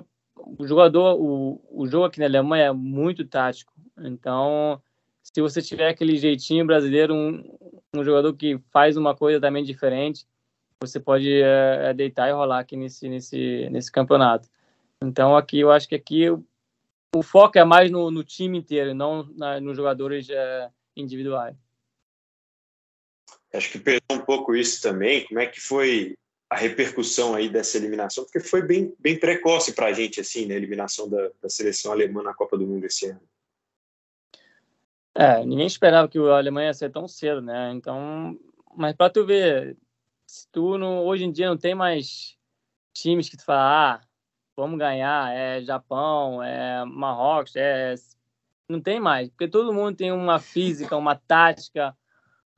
o 0.58 0.66
jogador, 0.66 1.20
o, 1.20 1.60
o 1.70 1.86
jogo 1.86 2.06
aqui 2.06 2.20
na 2.20 2.26
Alemanha 2.26 2.66
é 2.66 2.72
muito 2.72 3.24
tático. 3.24 3.72
Então, 3.98 4.80
se 5.22 5.40
você 5.40 5.60
tiver 5.60 5.88
aquele 5.88 6.16
jeitinho 6.16 6.66
brasileiro, 6.66 7.14
um, 7.14 7.42
um 7.94 8.04
jogador 8.04 8.32
que 8.34 8.58
faz 8.70 8.96
uma 8.96 9.14
coisa 9.14 9.40
também 9.40 9.64
diferente, 9.64 10.26
você 10.82 10.98
pode 10.98 11.30
é, 11.42 11.92
deitar 11.92 12.28
e 12.28 12.32
rolar 12.32 12.60
aqui 12.60 12.76
nesse, 12.76 13.08
nesse, 13.08 13.68
nesse 13.70 13.92
campeonato. 13.92 14.48
Então, 15.02 15.36
aqui 15.36 15.60
eu 15.60 15.70
acho 15.70 15.88
que 15.88 15.94
aqui 15.94 16.30
o, 16.30 16.44
o 17.14 17.22
foco 17.22 17.58
é 17.58 17.64
mais 17.64 17.90
no, 17.90 18.10
no 18.10 18.24
time 18.24 18.58
inteiro, 18.58 18.94
não 18.94 19.24
na, 19.36 19.60
nos 19.60 19.76
jogadores 19.76 20.28
é, 20.30 20.70
individuais. 20.96 21.56
Acho 23.52 23.72
que 23.72 23.78
perdeu 23.78 24.16
um 24.16 24.24
pouco 24.24 24.54
isso 24.54 24.80
também. 24.80 25.26
Como 25.26 25.40
é 25.40 25.46
que 25.46 25.60
foi 25.60 26.16
a 26.50 26.56
repercussão 26.56 27.34
aí 27.34 27.48
dessa 27.48 27.76
eliminação, 27.76 28.24
porque 28.24 28.40
foi 28.40 28.60
bem, 28.60 28.92
bem 28.98 29.16
precoce 29.16 29.72
para 29.72 29.86
a 29.86 29.92
gente, 29.92 30.20
assim, 30.20 30.46
né, 30.46 30.54
a 30.54 30.56
eliminação 30.56 31.08
da, 31.08 31.30
da, 31.40 31.48
seleção 31.48 31.92
alemã 31.92 32.24
na 32.24 32.34
Copa 32.34 32.58
do 32.58 32.66
Mundo 32.66 32.84
esse 32.84 33.06
ano. 33.06 33.22
É, 35.14 35.44
ninguém 35.44 35.66
esperava 35.66 36.08
que 36.08 36.18
a 36.18 36.36
Alemanha 36.36 36.68
ia 36.68 36.74
ser 36.74 36.90
tão 36.90 37.06
cedo, 37.06 37.40
né? 37.40 37.72
Então, 37.72 38.36
mas 38.76 38.96
para 38.96 39.10
tu 39.10 39.24
ver, 39.24 39.76
se 40.26 40.48
tu 40.50 40.76
não, 40.76 41.04
hoje 41.04 41.24
em 41.24 41.30
dia 41.30 41.48
não 41.48 41.56
tem 41.56 41.74
mais 41.74 42.36
times 42.92 43.28
que 43.28 43.36
tu 43.36 43.44
fala, 43.44 43.94
ah, 43.94 44.00
vamos 44.56 44.78
ganhar, 44.78 45.32
é 45.32 45.62
Japão, 45.62 46.42
é 46.42 46.84
Marrocos, 46.84 47.54
é 47.54 47.94
não 48.70 48.80
tem 48.80 49.00
mais, 49.00 49.28
porque 49.28 49.48
todo 49.48 49.72
mundo 49.72 49.96
tem 49.96 50.12
uma 50.12 50.38
física, 50.38 50.96
uma 50.96 51.16
tática, 51.16 51.96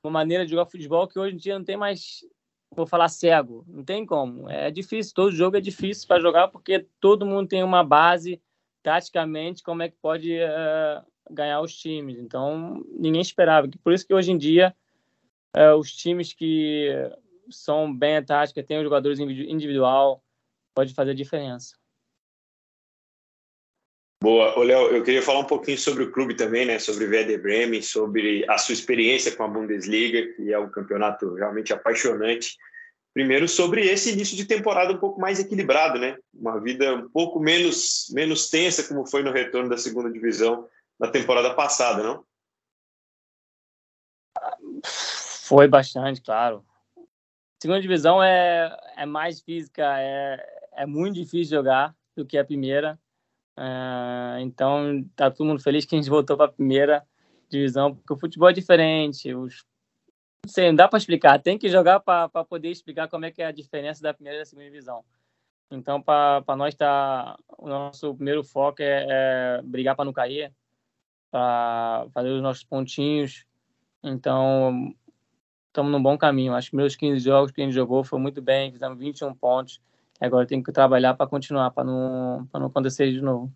uma 0.03 0.11
maneira 0.11 0.45
de 0.45 0.51
jogar 0.51 0.65
futebol 0.65 1.07
que 1.07 1.17
hoje 1.17 1.35
em 1.35 1.37
dia 1.37 1.57
não 1.57 1.65
tem 1.65 1.77
mais 1.77 2.21
vou 2.75 2.87
falar 2.87 3.07
cego, 3.07 3.63
não 3.67 3.83
tem 3.83 4.05
como. 4.05 4.49
É 4.49 4.71
difícil, 4.71 5.13
todo 5.13 5.31
jogo 5.31 5.57
é 5.57 5.61
difícil 5.61 6.07
para 6.07 6.21
jogar 6.21 6.47
porque 6.47 6.87
todo 6.99 7.25
mundo 7.25 7.47
tem 7.47 7.63
uma 7.63 7.83
base 7.83 8.41
taticamente 8.81 9.63
como 9.63 9.83
é 9.83 9.89
que 9.89 9.95
pode 10.01 10.35
uh, 10.35 11.05
ganhar 11.29 11.61
os 11.61 11.75
times. 11.75 12.17
Então, 12.17 12.83
ninguém 12.89 13.21
esperava. 13.21 13.69
Por 13.83 13.93
isso 13.93 14.05
que 14.05 14.13
hoje 14.13 14.31
em 14.31 14.37
dia 14.37 14.75
uh, 15.55 15.75
os 15.77 15.91
times 15.91 16.33
que 16.33 16.89
são 17.49 17.95
bem 17.95 18.17
a 18.17 18.23
tática, 18.23 18.63
têm 18.63 18.77
os 18.77 18.83
jogadores 18.83 19.19
individual, 19.19 20.23
pode 20.73 20.93
fazer 20.93 21.13
diferença. 21.13 21.75
Boa. 24.23 24.57
Ô, 24.57 24.63
Léo, 24.63 24.87
eu 24.87 25.03
queria 25.03 25.21
falar 25.21 25.39
um 25.39 25.45
pouquinho 25.45 25.77
sobre 25.77 26.05
o 26.05 26.09
clube 26.09 26.33
também, 26.33 26.65
né? 26.65 26.79
Sobre 26.79 27.03
o 27.03 27.09
Werder 27.09 27.41
Bremen, 27.41 27.81
sobre 27.81 28.49
a 28.49 28.57
sua 28.57 28.71
experiência 28.71 29.35
com 29.35 29.43
a 29.43 29.49
Bundesliga, 29.49 30.33
que 30.33 30.53
é 30.53 30.57
um 30.57 30.69
campeonato 30.69 31.33
realmente 31.33 31.73
apaixonante. 31.73 32.55
Primeiro, 33.13 33.49
sobre 33.49 33.85
esse 33.85 34.13
início 34.13 34.37
de 34.37 34.45
temporada 34.45 34.93
um 34.93 34.97
pouco 34.97 35.19
mais 35.19 35.41
equilibrado, 35.41 35.99
né? 35.99 36.17
Uma 36.33 36.57
vida 36.61 36.95
um 36.95 37.09
pouco 37.09 37.37
menos, 37.37 38.09
menos 38.13 38.49
tensa, 38.49 38.87
como 38.87 39.05
foi 39.05 39.23
no 39.23 39.31
retorno 39.33 39.67
da 39.67 39.77
segunda 39.77 40.09
divisão 40.09 40.69
na 40.97 41.09
temporada 41.09 41.53
passada, 41.53 42.01
não? 42.01 42.23
Foi 44.85 45.67
bastante, 45.67 46.21
claro. 46.21 46.65
Segunda 47.61 47.81
divisão 47.81 48.23
é, 48.23 48.73
é 48.95 49.05
mais 49.05 49.41
física, 49.41 49.83
é, 49.99 50.37
é 50.77 50.85
muito 50.85 51.15
difícil 51.15 51.57
jogar 51.57 51.93
do 52.15 52.25
que 52.25 52.37
a 52.37 52.45
primeira 52.45 52.97
Uh, 53.57 54.39
então, 54.39 55.05
tá 55.15 55.29
todo 55.29 55.45
mundo 55.45 55.61
feliz 55.61 55.85
que 55.85 55.95
a 55.95 55.97
gente 55.97 56.09
voltou 56.09 56.35
para 56.35 56.47
a 56.47 56.51
primeira 56.51 57.05
divisão, 57.49 57.93
porque 57.93 58.13
o 58.13 58.17
futebol 58.17 58.49
é 58.49 58.53
diferente. 58.53 59.33
Os... 59.33 59.63
Não 60.45 60.51
sei, 60.51 60.67
não 60.67 60.75
dá 60.75 60.87
para 60.87 60.97
explicar. 60.97 61.39
Tem 61.41 61.57
que 61.57 61.69
jogar 61.69 61.99
para 61.99 62.29
poder 62.45 62.69
explicar 62.69 63.07
como 63.07 63.25
é 63.25 63.31
que 63.31 63.41
é 63.41 63.45
a 63.45 63.51
diferença 63.51 64.01
da 64.01 64.13
primeira 64.13 64.39
e 64.39 64.41
da 64.41 64.45
segunda 64.45 64.65
divisão. 64.65 65.03
Então, 65.71 66.01
para 66.01 66.55
nós, 66.55 66.75
tá, 66.75 67.37
o 67.57 67.67
nosso 67.67 68.13
primeiro 68.15 68.43
foco 68.43 68.81
é, 68.81 69.07
é 69.09 69.61
brigar 69.63 69.95
para 69.95 70.05
não 70.05 70.13
cair, 70.13 70.53
para 71.31 72.07
fazer 72.13 72.29
os 72.29 72.41
nossos 72.41 72.63
pontinhos. 72.63 73.45
Então, 74.03 74.93
estamos 75.67 75.91
num 75.91 76.01
bom 76.01 76.17
caminho. 76.17 76.53
Acho 76.53 76.71
que 76.71 76.75
meus 76.75 76.95
15 76.95 77.19
jogos 77.19 77.51
que 77.51 77.61
a 77.61 77.65
gente 77.65 77.73
jogou 77.73 78.03
foi 78.03 78.19
muito 78.19 78.41
bem, 78.41 78.71
fizemos 78.71 78.99
21 78.99 79.33
pontos 79.33 79.79
Agora 80.19 80.47
tem 80.47 80.61
que 80.61 80.71
trabalhar 80.71 81.13
para 81.15 81.27
continuar, 81.27 81.71
para 81.71 81.83
não, 81.83 82.47
não 82.53 82.67
acontecer 82.67 83.11
de 83.11 83.21
novo. 83.21 83.51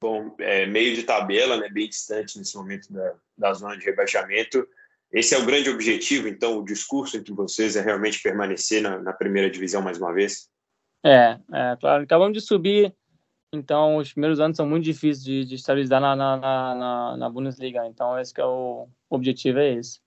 Bom, 0.00 0.34
é, 0.38 0.66
meio 0.66 0.94
de 0.94 1.02
tabela, 1.02 1.56
né, 1.56 1.68
bem 1.68 1.88
distante 1.88 2.38
nesse 2.38 2.56
momento 2.56 2.92
da, 2.92 3.14
da 3.36 3.52
zona 3.52 3.76
de 3.76 3.84
rebaixamento. 3.84 4.66
Esse 5.12 5.34
é 5.34 5.38
o 5.38 5.46
grande 5.46 5.70
objetivo, 5.70 6.28
então, 6.28 6.58
o 6.58 6.64
discurso 6.64 7.16
entre 7.16 7.32
vocês 7.32 7.76
é 7.76 7.80
realmente 7.80 8.22
permanecer 8.22 8.82
na, 8.82 8.98
na 8.98 9.12
primeira 9.12 9.50
divisão 9.50 9.80
mais 9.80 9.98
uma 9.98 10.12
vez? 10.12 10.48
É, 11.04 11.38
é, 11.52 11.76
claro. 11.80 12.04
Acabamos 12.04 12.34
de 12.34 12.40
subir, 12.40 12.94
então 13.52 13.96
os 13.96 14.12
primeiros 14.12 14.38
anos 14.38 14.56
são 14.56 14.66
muito 14.66 14.84
difíceis 14.84 15.24
de, 15.24 15.44
de 15.44 15.54
estabilizar 15.54 16.00
na, 16.00 16.14
na, 16.14 16.36
na, 16.36 17.16
na 17.16 17.30
Bundesliga. 17.30 17.86
Então, 17.86 18.18
esse 18.18 18.38
é 18.38 18.44
o, 18.44 18.88
o 19.08 19.16
objetivo, 19.16 19.58
é 19.58 19.74
esse. 19.74 20.00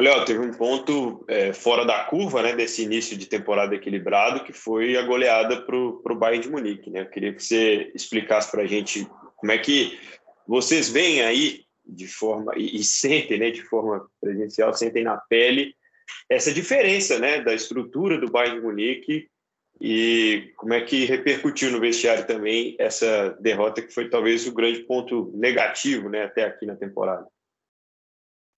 Léo, 0.00 0.24
teve 0.24 0.40
um 0.40 0.52
ponto 0.52 1.24
é, 1.28 1.52
fora 1.52 1.84
da 1.84 2.04
curva 2.04 2.42
né, 2.42 2.54
desse 2.54 2.82
início 2.82 3.16
de 3.16 3.26
temporada 3.26 3.74
equilibrado, 3.74 4.44
que 4.44 4.52
foi 4.52 4.96
a 4.96 5.02
goleada 5.02 5.62
para 5.62 5.76
o 5.76 6.16
Bayern 6.18 6.42
de 6.42 6.50
Munique. 6.50 6.90
Né? 6.90 7.00
Eu 7.00 7.10
queria 7.10 7.32
que 7.32 7.42
você 7.42 7.90
explicasse 7.94 8.50
para 8.50 8.62
a 8.62 8.66
gente 8.66 9.08
como 9.36 9.52
é 9.52 9.58
que 9.58 9.98
vocês 10.46 10.88
veem 10.88 11.22
aí 11.22 11.64
de 11.86 12.06
forma 12.06 12.52
e, 12.56 12.76
e, 12.76 12.84
sentem, 12.84 13.38
né, 13.38 13.50
de 13.50 13.62
forma 13.62 14.08
presencial, 14.20 14.74
sentem 14.74 15.04
na 15.04 15.16
pele 15.16 15.74
essa 16.28 16.52
diferença, 16.52 17.18
né, 17.18 17.40
da 17.40 17.54
estrutura 17.54 18.18
do 18.18 18.30
Bayern 18.30 18.58
de 18.58 18.66
Munique 18.66 19.28
e 19.80 20.52
como 20.56 20.74
é 20.74 20.80
que 20.80 21.04
repercutiu 21.04 21.70
no 21.70 21.80
vestiário 21.80 22.26
também 22.26 22.74
essa 22.78 23.30
derrota 23.40 23.82
que 23.82 23.92
foi 23.92 24.08
talvez 24.08 24.46
o 24.46 24.54
grande 24.54 24.80
ponto 24.80 25.30
negativo, 25.34 26.08
né, 26.08 26.24
até 26.24 26.44
aqui 26.44 26.66
na 26.66 26.74
temporada. 26.74 27.26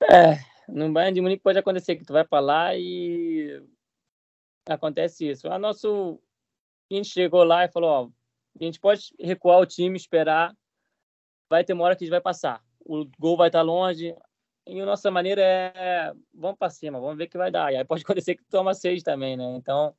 É, 0.02 0.38
no 0.68 0.92
Bayern 0.92 1.14
de 1.14 1.20
Munique 1.20 1.42
pode 1.42 1.58
acontecer 1.58 1.96
que 1.96 2.04
tu 2.04 2.12
vai 2.12 2.24
para 2.24 2.40
lá 2.40 2.76
e 2.76 3.62
acontece 4.66 5.28
isso. 5.28 5.48
A 5.48 5.58
nosso 5.58 6.20
a 6.90 6.94
gente 6.94 7.08
chegou 7.08 7.44
lá 7.44 7.64
e 7.64 7.68
falou, 7.68 7.90
ó, 7.90 8.08
a 8.60 8.64
gente 8.64 8.80
pode 8.80 9.14
recuar 9.18 9.60
o 9.60 9.66
time, 9.66 9.96
esperar, 9.96 10.54
vai 11.48 11.64
ter 11.64 11.72
uma 11.72 11.84
hora 11.84 11.96
que 11.96 12.04
a 12.04 12.06
gente 12.06 12.12
vai 12.12 12.20
passar. 12.20 12.62
O 12.80 13.06
gol 13.18 13.36
vai 13.36 13.48
estar 13.48 13.62
longe. 13.62 14.14
E 14.66 14.80
a 14.80 14.86
nossa 14.86 15.10
maneira 15.10 15.42
é, 15.42 16.12
vamos 16.34 16.58
para 16.58 16.70
cima, 16.70 17.00
vamos 17.00 17.16
ver 17.16 17.24
o 17.24 17.28
que 17.28 17.38
vai 17.38 17.50
dar. 17.50 17.72
E 17.72 17.76
aí 17.76 17.84
pode 17.84 18.02
acontecer 18.04 18.36
que 18.36 18.44
toma 18.44 18.74
seis 18.74 19.02
também, 19.02 19.36
né? 19.36 19.44
Então, 19.56 19.94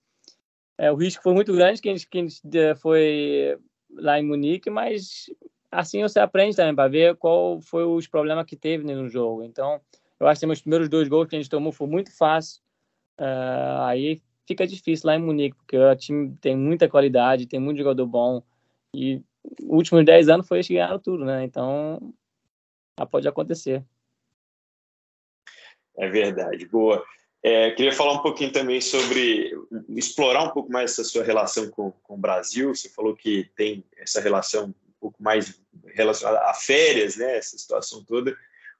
é, 0.77 0.91
o 0.91 0.95
risco 0.95 1.23
foi 1.23 1.34
muito 1.34 1.53
grande 1.53 1.82
que 1.82 1.89
a 1.89 1.91
gente, 1.91 2.08
que 2.08 2.17
a 2.17 2.21
gente 2.21 2.41
foi 2.79 3.58
lá 3.91 4.19
em 4.19 4.25
Munique, 4.25 4.69
mas 4.69 5.25
assim 5.71 6.01
você 6.01 6.19
aprende 6.19 6.55
também 6.55 6.75
para 6.75 6.89
ver 6.89 7.15
qual 7.15 7.60
foi 7.62 7.84
os 7.84 8.08
problemas 8.08 8.45
que 8.45 8.55
teve 8.55 8.84
no 8.84 9.08
jogo. 9.08 9.43
Então, 9.43 9.82
eu 10.19 10.27
acho 10.27 10.39
que 10.39 10.45
os 10.45 10.62
primeiros 10.62 10.89
dois 10.89 11.08
gols 11.08 11.27
que 11.27 11.36
a 11.36 11.39
gente 11.39 11.49
tomou 11.49 11.71
foi 11.71 11.88
muito 11.88 12.15
fácil. 12.15 12.62
Uh, 13.19 13.82
aí 13.84 14.21
fica 14.47 14.65
difícil 14.65 15.08
lá 15.08 15.15
em 15.15 15.21
Munique, 15.21 15.55
porque 15.55 15.77
o 15.77 15.95
time 15.95 16.36
tem 16.41 16.58
muita 16.58 16.89
qualidade, 16.89 17.47
tem 17.47 17.60
muito 17.60 17.77
jogador 17.77 18.05
bom. 18.05 18.43
E 18.95 19.21
os 19.62 19.65
últimos 19.69 20.03
10 20.05 20.29
anos 20.29 20.47
foi 20.47 20.58
eles 20.58 20.67
que 20.67 20.73
ganharam 20.73 20.99
tudo, 20.99 21.23
né? 21.23 21.43
Então, 21.43 22.13
pode 23.05 23.27
acontecer. 23.27 23.86
É 25.97 26.10
verdade, 26.10 26.65
boa. 26.65 27.05
É, 27.41 27.71
queria 27.71 27.93
falar 27.93 28.13
um 28.13 28.21
pouquinho 28.21 28.51
também 28.51 28.82
sobre 28.82 29.51
explorar 29.89 30.43
um 30.43 30.49
pouco 30.49 30.71
mais 30.71 30.91
essa 30.91 31.03
sua 31.03 31.23
relação 31.23 31.69
com, 31.69 31.91
com 31.91 32.15
o 32.15 32.17
Brasil. 32.17 32.75
Você 32.75 32.89
falou 32.89 33.15
que 33.15 33.49
tem 33.55 33.84
essa 33.97 34.19
relação 34.19 34.67
um 34.67 34.93
pouco 34.99 35.21
mais 35.21 35.62
relacionada 35.93 36.39
a 36.49 36.53
férias, 36.53 37.15
né? 37.15 37.38
Essa 37.38 37.58
situação 37.58 38.03
toda. 38.03 38.36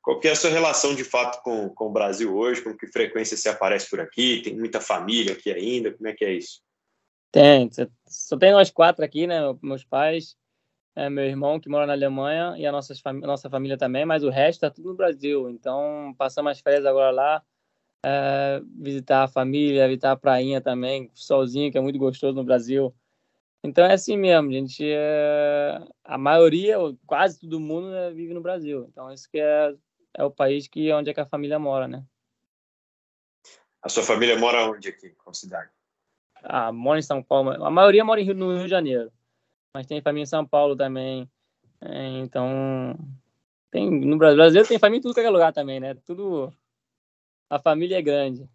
Qual 0.10 0.20
é 0.24 0.30
a 0.30 0.36
sua 0.36 0.50
relação 0.50 0.96
de 0.96 1.04
fato 1.04 1.40
com, 1.44 1.70
com 1.70 1.86
o 1.86 1.92
Brasil 1.92 2.36
hoje? 2.36 2.64
Com 2.64 2.76
que 2.76 2.88
frequência 2.88 3.38
você 3.38 3.48
aparece 3.48 3.88
por 3.88 4.00
aqui? 4.00 4.42
Tem 4.42 4.58
muita 4.58 4.82
família 4.82 5.34
aqui 5.34 5.52
ainda? 5.52 5.94
Como 5.94 6.08
é 6.08 6.14
que 6.14 6.26
é 6.26 6.34
isso? 6.34 6.62
Tem, 7.32 7.70
só 8.08 8.36
tem 8.36 8.52
nós 8.52 8.72
quatro 8.72 9.06
aqui, 9.06 9.28
né? 9.28 9.40
Meus 9.62 9.84
pais, 9.84 10.36
é, 10.96 11.12
meu 11.12 11.26
irmão 11.26 11.60
que 11.60 11.70
mora 11.70 11.86
na 11.86 11.94
Alemanha 11.94 12.56
e 12.58 12.66
a 12.66 12.72
nossa, 12.72 12.96
nossa 13.22 13.52
família 13.52 13.78
também, 13.78 14.04
mas 14.04 14.24
o 14.24 14.32
resto 14.32 14.62
tá 14.62 14.72
tudo 14.72 14.90
no 14.90 14.96
Brasil. 14.96 15.48
Então, 15.48 16.16
passamos 16.18 16.54
as 16.54 16.60
férias 16.60 16.88
agora 16.88 17.12
lá, 17.12 17.44
é, 18.04 18.62
visitar 18.80 19.26
a 19.26 19.28
família, 19.28 19.88
visitar 19.88 20.14
a 20.14 20.18
prainha 20.18 20.60
também, 20.60 21.12
solzinho, 21.14 21.72
que 21.72 21.78
é 21.78 21.82
muito 21.82 22.00
gostoso 22.00 22.36
no 22.36 22.44
Brasil. 22.44 22.92
Então 23.64 23.86
é 23.86 23.94
assim 23.94 24.18
mesmo, 24.18 24.52
gente. 24.52 24.84
É... 24.84 25.82
A 26.04 26.18
maioria, 26.18 26.78
quase 27.06 27.40
todo 27.40 27.60
mundo 27.60 27.92
né, 27.92 28.10
vive 28.12 28.34
no 28.34 28.42
Brasil. 28.42 28.88
Então 28.90 29.12
isso 29.12 29.30
que 29.30 29.38
é, 29.38 29.76
é 30.16 30.24
o 30.24 30.32
país 30.32 30.68
que 30.68 30.92
onde 30.92 31.10
é 31.10 31.14
que 31.14 31.20
a 31.20 31.26
família 31.26 31.60
mora, 31.60 31.88
né? 31.88 32.04
A 33.82 33.90
sua 33.90 34.04
família 34.04 34.38
mora 34.38 34.70
onde 34.70 34.90
aqui? 34.90 35.10
Qual 35.12 35.34
cidade? 35.34 35.72
Ah, 36.44 36.72
mora 36.72 37.00
em 37.00 37.04
São 37.04 37.24
Paulo. 37.24 37.52
A 37.64 37.70
maioria 37.70 38.04
mora 38.04 38.24
no 38.34 38.54
Rio 38.56 38.64
de 38.64 38.70
Janeiro. 38.70 39.12
Mas 39.74 39.86
tem 39.88 40.02
família 40.02 40.24
em 40.24 40.28
São 40.28 40.46
Paulo 40.46 40.76
também. 40.76 41.30
É, 41.82 42.08
então, 42.20 42.98
tem, 43.72 43.90
no 43.90 44.18
Brasil 44.18 44.66
tem 44.66 44.80
família 44.80 45.00
em 45.00 45.02
tudo 45.02 45.14
que 45.14 45.22
é 45.22 45.30
lugar 45.30 45.54
também, 45.54 45.80
né? 45.80 45.96
Tudo. 46.06 46.54
A 47.50 47.60
família 47.60 47.98
é 47.98 48.02
grande. 48.02 48.50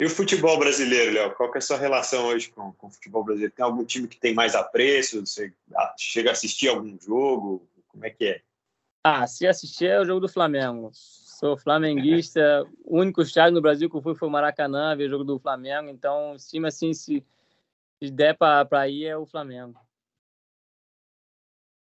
E 0.00 0.04
o 0.04 0.10
futebol 0.10 0.58
brasileiro, 0.58 1.12
Léo? 1.12 1.34
Qual 1.34 1.50
que 1.50 1.58
é 1.58 1.60
a 1.60 1.62
sua 1.62 1.78
relação 1.78 2.26
hoje 2.26 2.50
com, 2.50 2.72
com 2.72 2.88
o 2.88 2.90
futebol 2.90 3.24
brasileiro? 3.24 3.54
Tem 3.54 3.64
algum 3.64 3.84
time 3.84 4.08
que 4.08 4.18
tem 4.18 4.34
mais 4.34 4.54
apreço? 4.54 5.24
Você 5.24 5.52
chega 5.96 6.30
a 6.30 6.32
assistir 6.32 6.68
algum 6.68 6.98
jogo? 7.00 7.68
Como 7.88 8.04
é 8.04 8.10
que 8.10 8.24
é? 8.24 8.42
Ah, 9.06 9.26
se 9.26 9.46
assistir 9.46 9.84
é 9.84 10.00
o 10.00 10.04
jogo 10.06 10.20
do 10.20 10.28
Flamengo. 10.30 10.90
Sou 10.94 11.58
flamenguista. 11.58 12.66
o 12.84 12.96
único 13.00 13.20
estádio 13.20 13.52
no 13.52 13.60
Brasil 13.60 13.90
que 13.90 13.96
eu 13.96 14.00
fui 14.00 14.14
foi 14.14 14.26
o 14.26 14.30
Maracanã, 14.30 14.96
ver 14.96 15.04
o 15.04 15.10
jogo 15.10 15.24
do 15.24 15.38
Flamengo. 15.38 15.90
Então, 15.90 16.34
time 16.38 16.68
assim, 16.68 16.94
se, 16.94 17.22
se 18.02 18.10
der 18.10 18.34
para 18.34 18.88
ir, 18.88 19.04
é 19.04 19.14
o 19.14 19.26
Flamengo. 19.26 19.78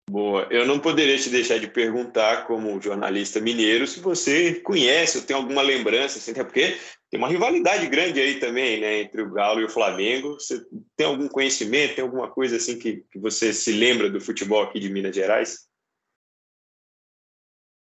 Boa. 0.09 0.47
Eu 0.49 0.65
não 0.65 0.79
poderia 0.79 1.15
te 1.15 1.29
deixar 1.29 1.59
de 1.59 1.67
perguntar, 1.67 2.47
como 2.47 2.81
jornalista 2.81 3.39
mineiro, 3.39 3.85
se 3.85 3.99
você 3.99 4.55
conhece 4.61 5.19
ou 5.19 5.23
tem 5.23 5.35
alguma 5.35 5.61
lembrança, 5.61 6.17
assim, 6.17 6.31
até 6.31 6.43
porque 6.43 6.77
tem 7.11 7.19
uma 7.19 7.29
rivalidade 7.29 7.85
grande 7.87 8.19
aí 8.19 8.39
também, 8.39 8.81
né, 8.81 9.01
entre 9.01 9.21
o 9.21 9.31
Galo 9.31 9.61
e 9.61 9.65
o 9.65 9.69
Flamengo. 9.69 10.33
Você 10.33 10.65
tem 10.97 11.05
algum 11.05 11.27
conhecimento, 11.27 11.93
tem 11.93 12.03
alguma 12.03 12.27
coisa 12.27 12.55
assim 12.55 12.79
que, 12.79 13.05
que 13.11 13.19
você 13.19 13.53
se 13.53 13.71
lembra 13.71 14.09
do 14.09 14.19
futebol 14.19 14.63
aqui 14.63 14.79
de 14.79 14.89
Minas 14.89 15.15
Gerais? 15.15 15.71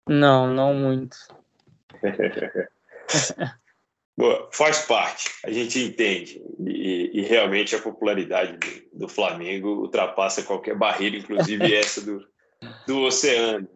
Não, 0.08 0.46
não 0.52 0.74
muito. 0.74 1.16
Boa, 4.16 4.48
faz 4.52 4.80
parte, 4.86 5.28
a 5.44 5.50
gente 5.50 5.80
entende. 5.80 6.40
E, 6.60 7.10
e 7.14 7.22
realmente 7.22 7.74
a 7.74 7.82
popularidade 7.82 8.56
do, 8.58 9.00
do, 9.00 9.08
Flamengo 9.08 9.80
ultrapassa 9.80 10.44
qualquer 10.44 10.76
barreira, 10.76 11.16
inclusive 11.16 11.74
essa 11.74 12.00
do, 12.00 12.24
do 12.86 13.00
oceano. 13.02 13.68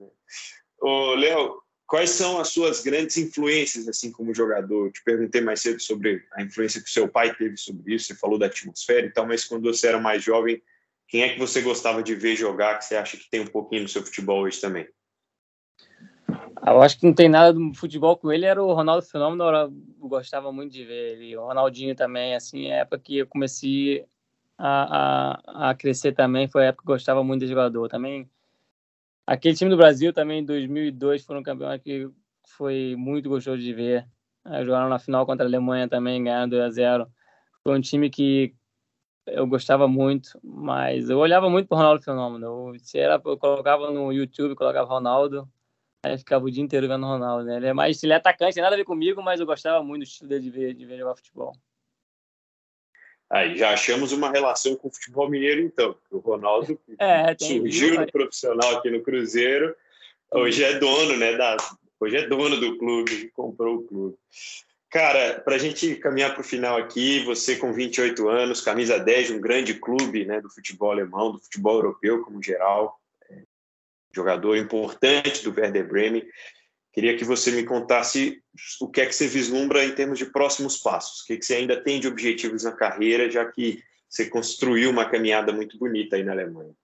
Ô, 0.80 1.14
Léo, 1.14 1.60
quais 1.88 2.10
são 2.10 2.38
as 2.38 2.50
suas 2.50 2.82
grandes 2.82 3.16
influências, 3.16 3.88
assim, 3.88 4.12
como 4.12 4.32
jogador? 4.32 4.86
Eu 4.86 4.92
te 4.92 5.02
perguntei 5.02 5.40
mais 5.40 5.60
cedo 5.60 5.80
sobre 5.80 6.22
a 6.34 6.42
influência 6.42 6.80
que 6.80 6.90
seu 6.90 7.08
pai 7.08 7.34
teve 7.34 7.56
sobre 7.56 7.94
isso, 7.94 8.06
você 8.06 8.14
falou 8.14 8.38
da 8.38 8.46
atmosfera 8.46 9.06
e 9.06 9.10
tal, 9.10 9.26
mas 9.26 9.44
quando 9.44 9.64
você 9.64 9.88
era 9.88 9.98
mais 9.98 10.22
jovem, 10.22 10.62
quem 11.08 11.22
é 11.22 11.32
que 11.32 11.38
você 11.40 11.62
gostava 11.62 12.00
de 12.00 12.14
ver 12.14 12.36
jogar 12.36 12.78
que 12.78 12.84
você 12.84 12.94
acha 12.94 13.16
que 13.16 13.28
tem 13.28 13.40
um 13.40 13.46
pouquinho 13.46 13.82
no 13.82 13.88
seu 13.88 14.04
futebol 14.04 14.42
hoje 14.42 14.60
também? 14.60 14.86
Eu 16.66 16.82
acho 16.82 16.98
que 16.98 17.06
não 17.06 17.14
tem 17.14 17.28
nada 17.28 17.52
do 17.52 17.72
futebol 17.74 18.16
com 18.16 18.32
ele, 18.32 18.44
era 18.44 18.62
o 18.62 18.72
Ronaldo 18.72 19.06
Fenômeno, 19.06 19.44
eu 19.44 20.08
gostava 20.08 20.52
muito 20.52 20.72
de 20.72 20.84
ver 20.84 21.12
ele. 21.12 21.36
O 21.36 21.46
Ronaldinho 21.46 21.94
também, 21.94 22.34
assim, 22.34 22.66
é 22.66 22.78
a 22.78 22.82
época 22.82 22.98
que 22.98 23.18
eu 23.18 23.26
comecei 23.26 24.04
a, 24.56 25.68
a, 25.68 25.70
a 25.70 25.74
crescer 25.74 26.12
também, 26.12 26.48
foi 26.48 26.64
a 26.64 26.68
época 26.68 26.84
que 26.84 26.90
eu 26.90 26.94
gostava 26.94 27.22
muito 27.22 27.42
de 27.42 27.48
jogador. 27.48 27.88
Também, 27.88 28.28
aquele 29.26 29.54
time 29.54 29.70
do 29.70 29.76
Brasil 29.76 30.12
também, 30.12 30.40
em 30.40 30.44
2002, 30.44 31.24
foram 31.24 31.42
campeões 31.42 31.80
que 31.82 32.08
foi 32.56 32.96
muito 32.96 33.28
gostoso 33.28 33.62
de 33.62 33.72
ver. 33.72 34.06
Jogaram 34.64 34.88
na 34.88 34.98
final 34.98 35.26
contra 35.26 35.44
a 35.44 35.48
Alemanha 35.48 35.88
também, 35.88 36.24
ganhando 36.24 36.52
2 36.52 36.62
a 36.62 36.70
0 36.70 37.06
Foi 37.62 37.76
um 37.76 37.80
time 37.80 38.10
que 38.10 38.54
eu 39.26 39.46
gostava 39.46 39.86
muito, 39.86 40.38
mas 40.42 41.10
eu 41.10 41.18
olhava 41.18 41.50
muito 41.50 41.68
para 41.68 41.76
o 41.76 41.78
Ronaldo 41.78 42.02
Fenômeno. 42.02 42.46
Eu, 42.46 42.78
se 42.80 42.98
era, 42.98 43.20
eu 43.24 43.38
colocava 43.38 43.90
no 43.90 44.12
YouTube, 44.12 44.54
colocava 44.54 44.88
Ronaldo, 44.88 45.48
Aí 46.04 46.16
ficava 46.16 46.44
o 46.44 46.50
dia 46.50 46.62
inteiro 46.62 46.86
vendo 46.86 47.04
o 47.04 47.08
Ronaldo, 47.08 47.44
né? 47.44 47.56
Ele 47.56 47.66
é 47.66 47.72
mais, 47.72 48.02
ele 48.02 48.12
é 48.12 48.16
atacante, 48.16 48.54
tem 48.54 48.62
nada 48.62 48.76
a 48.76 48.78
ver 48.78 48.84
comigo, 48.84 49.22
mas 49.22 49.40
eu 49.40 49.46
gostava 49.46 49.82
muito 49.82 50.02
do 50.02 50.08
estilo 50.08 50.28
dele 50.28 50.42
de 50.42 50.50
ver, 50.50 50.74
de 50.74 50.86
ver 50.86 50.98
jogar 50.98 51.16
futebol. 51.16 51.52
Aí 53.30 53.58
já 53.58 53.72
achamos 53.72 54.12
uma 54.12 54.30
relação 54.30 54.74
com 54.76 54.88
o 54.88 54.92
futebol 54.92 55.28
mineiro, 55.28 55.60
então. 55.60 55.96
O 56.10 56.18
Ronaldo 56.18 56.78
é, 56.98 57.36
surgiu 57.38 58.00
no 58.00 58.10
profissional 58.10 58.76
aqui 58.76 58.90
no 58.90 59.02
Cruzeiro, 59.02 59.74
hoje 60.30 60.64
é 60.64 60.78
dono, 60.78 61.16
né? 61.16 61.36
Da, 61.36 61.56
hoje 62.00 62.16
é 62.16 62.26
dono 62.26 62.58
do 62.58 62.78
clube, 62.78 63.30
comprou 63.34 63.76
o 63.76 63.82
clube. 63.82 64.16
Cara, 64.90 65.40
para 65.40 65.56
a 65.56 65.58
gente 65.58 65.96
caminhar 65.96 66.32
para 66.32 66.40
o 66.40 66.44
final 66.44 66.78
aqui, 66.78 67.22
você 67.24 67.56
com 67.56 67.74
28 67.74 68.26
anos, 68.26 68.62
camisa 68.62 68.98
10 68.98 69.26
de 69.26 69.32
um 69.34 69.40
grande 69.40 69.74
clube 69.74 70.24
né, 70.24 70.40
do 70.40 70.48
futebol 70.48 70.90
alemão, 70.90 71.32
do 71.32 71.38
futebol 71.38 71.74
europeu 71.74 72.22
como 72.24 72.42
geral, 72.42 72.97
jogador 74.14 74.56
importante 74.56 75.42
do 75.42 75.54
Werder 75.54 75.86
Bremen. 75.86 76.26
Queria 76.92 77.16
que 77.16 77.24
você 77.24 77.50
me 77.52 77.64
contasse 77.64 78.42
o 78.80 78.88
que 78.88 79.00
é 79.00 79.06
que 79.06 79.14
você 79.14 79.28
vislumbra 79.28 79.84
em 79.84 79.94
termos 79.94 80.18
de 80.18 80.26
próximos 80.26 80.78
passos, 80.78 81.20
o 81.20 81.26
que, 81.26 81.34
é 81.34 81.36
que 81.36 81.44
você 81.44 81.56
ainda 81.56 81.80
tem 81.80 82.00
de 82.00 82.08
objetivos 82.08 82.64
na 82.64 82.72
carreira, 82.72 83.30
já 83.30 83.44
que 83.44 83.82
você 84.08 84.28
construiu 84.28 84.90
uma 84.90 85.08
caminhada 85.08 85.52
muito 85.52 85.78
bonita 85.78 86.16
aí 86.16 86.24
na 86.24 86.32
Alemanha. 86.32 86.74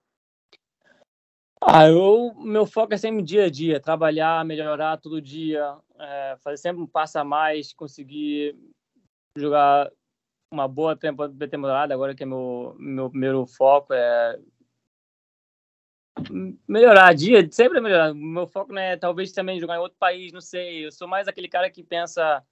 Ah, 1.60 1.88
eu, 1.88 2.34
meu 2.36 2.66
foco 2.66 2.92
é 2.92 2.98
sempre 2.98 3.22
dia 3.22 3.46
a 3.46 3.50
dia, 3.50 3.80
trabalhar, 3.80 4.44
melhorar 4.44 4.98
todo 4.98 5.20
dia, 5.20 5.76
é, 5.98 6.36
fazer 6.44 6.58
sempre 6.58 6.82
um 6.82 6.86
passo 6.86 7.18
a 7.18 7.24
mais, 7.24 7.72
conseguir 7.72 8.54
jogar 9.36 9.90
uma 10.52 10.68
boa 10.68 10.94
temporada, 10.94 11.94
agora 11.94 12.14
que 12.14 12.22
é 12.22 12.26
meu, 12.26 12.76
meu 12.78 13.08
primeiro 13.08 13.46
foco 13.46 13.94
é 13.94 14.38
melhorar 16.66 17.14
dia, 17.14 17.46
sempre 17.50 17.80
melhorar. 17.80 18.12
O 18.12 18.14
meu 18.14 18.46
foco 18.46 18.72
não 18.72 18.80
é 18.80 18.96
talvez 18.96 19.32
também 19.32 19.60
jogar 19.60 19.76
em 19.76 19.80
outro 19.80 19.98
país, 19.98 20.32
não 20.32 20.40
sei. 20.40 20.86
Eu 20.86 20.92
sou 20.92 21.08
mais 21.08 21.28
aquele 21.28 21.48
cara 21.48 21.70
que 21.70 21.82
pensa 21.82 22.42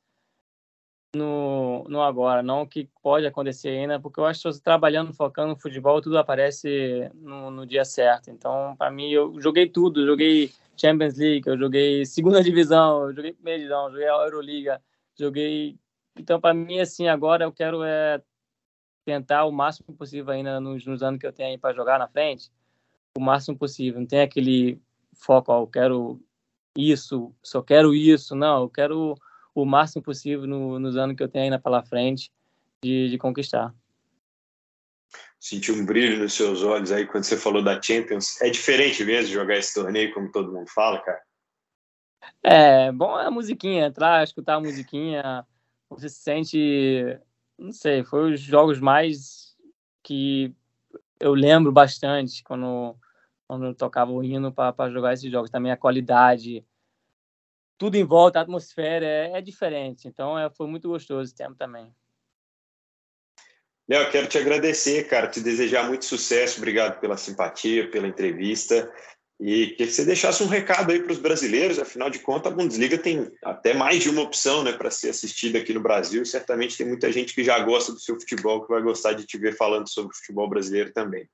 no, 1.14 1.84
no 1.88 2.02
agora, 2.02 2.42
não 2.42 2.62
o 2.62 2.66
que 2.66 2.88
pode 3.02 3.26
acontecer 3.26 3.68
ainda, 3.68 4.00
porque 4.00 4.18
eu 4.18 4.24
acho 4.24 4.50
que 4.50 4.60
trabalhando, 4.62 5.12
focando 5.12 5.50
no 5.50 5.60
futebol, 5.60 6.00
tudo 6.00 6.18
aparece 6.18 7.10
no, 7.14 7.50
no 7.50 7.66
dia 7.66 7.84
certo. 7.84 8.30
Então, 8.30 8.74
para 8.76 8.90
mim, 8.90 9.10
eu 9.10 9.38
joguei 9.40 9.68
tudo. 9.68 10.06
joguei 10.06 10.50
Champions 10.76 11.16
League, 11.16 11.46
eu 11.46 11.58
joguei 11.58 12.04
segunda 12.06 12.42
divisão, 12.42 13.08
eu 13.08 13.14
joguei 13.14 13.32
primeira 13.32 13.58
divisão, 13.58 13.90
joguei 13.90 14.08
a 14.08 14.24
Euroliga, 14.24 14.82
joguei. 15.18 15.78
Então, 16.16 16.40
para 16.40 16.54
mim, 16.54 16.80
assim, 16.80 17.08
agora 17.08 17.44
eu 17.44 17.52
quero 17.52 17.82
é 17.84 18.20
tentar 19.04 19.44
o 19.44 19.52
máximo 19.52 19.96
possível 19.96 20.32
ainda 20.32 20.60
nos, 20.60 20.86
nos 20.86 21.02
anos 21.02 21.20
que 21.20 21.26
eu 21.26 21.32
tenho 21.32 21.50
aí 21.50 21.58
para 21.58 21.74
jogar 21.74 21.98
na 21.98 22.06
frente 22.08 22.50
o 23.16 23.20
máximo 23.20 23.56
possível. 23.56 24.00
Não 24.00 24.06
tem 24.06 24.20
aquele 24.20 24.80
foco, 25.12 25.52
ó, 25.52 25.62
eu 25.62 25.66
quero 25.66 26.20
isso, 26.76 27.34
só 27.42 27.62
quero 27.62 27.94
isso. 27.94 28.34
Não, 28.34 28.62
eu 28.62 28.68
quero 28.68 29.14
o 29.54 29.64
máximo 29.64 30.02
possível 30.02 30.46
no, 30.46 30.78
nos 30.78 30.96
anos 30.96 31.16
que 31.16 31.22
eu 31.22 31.28
tenho 31.28 31.44
ainda 31.44 31.58
pela 31.58 31.82
frente 31.82 32.30
de, 32.82 33.10
de 33.10 33.18
conquistar. 33.18 33.74
Senti 35.38 35.72
um 35.72 35.84
brilho 35.84 36.22
nos 36.22 36.34
seus 36.34 36.62
olhos 36.62 36.92
aí 36.92 37.06
quando 37.06 37.24
você 37.24 37.36
falou 37.36 37.62
da 37.62 37.80
Champions. 37.80 38.40
É 38.40 38.48
diferente 38.48 39.04
mesmo 39.04 39.32
jogar 39.32 39.56
esse 39.56 39.74
torneio, 39.74 40.14
como 40.14 40.30
todo 40.30 40.52
mundo 40.52 40.70
fala, 40.70 41.00
cara? 41.00 41.20
É, 42.42 42.92
bom 42.92 43.18
é 43.18 43.26
a 43.26 43.30
musiquinha, 43.30 43.86
entrar, 43.86 44.22
escutar 44.22 44.54
a 44.54 44.60
musiquinha, 44.60 45.46
você 45.88 46.08
se 46.08 46.20
sente, 46.20 47.18
não 47.58 47.72
sei, 47.72 48.04
foi 48.04 48.32
os 48.32 48.40
jogos 48.40 48.80
mais 48.80 49.56
que 50.02 50.54
eu 51.22 51.34
lembro 51.34 51.70
bastante 51.70 52.42
quando, 52.42 52.96
quando 53.46 53.66
eu 53.66 53.74
tocava 53.74 54.10
o 54.10 54.24
hino 54.24 54.52
para 54.52 54.90
jogar 54.90 55.12
esses 55.12 55.30
jogos. 55.30 55.50
Também 55.50 55.70
a 55.70 55.76
qualidade, 55.76 56.66
tudo 57.78 57.94
em 57.96 58.04
volta, 58.04 58.40
a 58.40 58.42
atmosfera 58.42 59.06
é, 59.06 59.38
é 59.38 59.40
diferente. 59.40 60.08
Então 60.08 60.36
é, 60.36 60.50
foi 60.50 60.66
muito 60.66 60.88
gostoso 60.88 61.22
esse 61.22 61.34
tempo 61.34 61.54
também. 61.54 61.94
Léo, 63.88 64.10
quero 64.10 64.26
te 64.26 64.38
agradecer, 64.38 65.08
cara, 65.08 65.28
te 65.28 65.40
desejar 65.40 65.86
muito 65.86 66.04
sucesso. 66.04 66.58
Obrigado 66.58 66.98
pela 66.98 67.16
simpatia, 67.16 67.88
pela 67.88 68.08
entrevista. 68.08 68.92
E 69.44 69.74
que 69.74 69.86
você 69.86 70.04
deixasse 70.04 70.40
um 70.40 70.46
recado 70.46 70.92
aí 70.92 71.02
para 71.02 71.10
os 71.10 71.18
brasileiros, 71.18 71.76
afinal 71.76 72.08
de 72.08 72.20
contas, 72.20 72.52
a 72.52 72.54
Bundesliga 72.54 72.96
tem 72.96 73.28
até 73.42 73.74
mais 73.74 74.00
de 74.00 74.08
uma 74.08 74.22
opção 74.22 74.62
né, 74.62 74.72
para 74.72 74.88
ser 74.88 75.08
assistida 75.08 75.58
aqui 75.58 75.74
no 75.74 75.80
Brasil. 75.80 76.24
Certamente 76.24 76.76
tem 76.78 76.86
muita 76.86 77.10
gente 77.10 77.34
que 77.34 77.42
já 77.42 77.58
gosta 77.58 77.92
do 77.92 77.98
seu 77.98 78.14
futebol, 78.14 78.62
que 78.64 78.72
vai 78.72 78.80
gostar 78.80 79.14
de 79.14 79.26
te 79.26 79.36
ver 79.36 79.56
falando 79.56 79.88
sobre 79.88 80.12
o 80.12 80.16
futebol 80.16 80.48
brasileiro 80.48 80.92
também. 80.92 81.28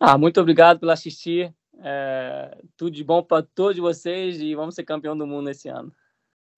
Ah, 0.00 0.18
muito 0.18 0.40
obrigado 0.40 0.80
por 0.80 0.90
assistir. 0.90 1.54
É, 1.78 2.58
tudo 2.76 2.90
de 2.90 3.04
bom 3.04 3.22
para 3.22 3.46
todos 3.54 3.78
vocês 3.78 4.40
e 4.40 4.52
vamos 4.56 4.74
ser 4.74 4.82
campeão 4.82 5.16
do 5.16 5.24
mundo 5.24 5.48
esse 5.48 5.68
ano. 5.68 5.94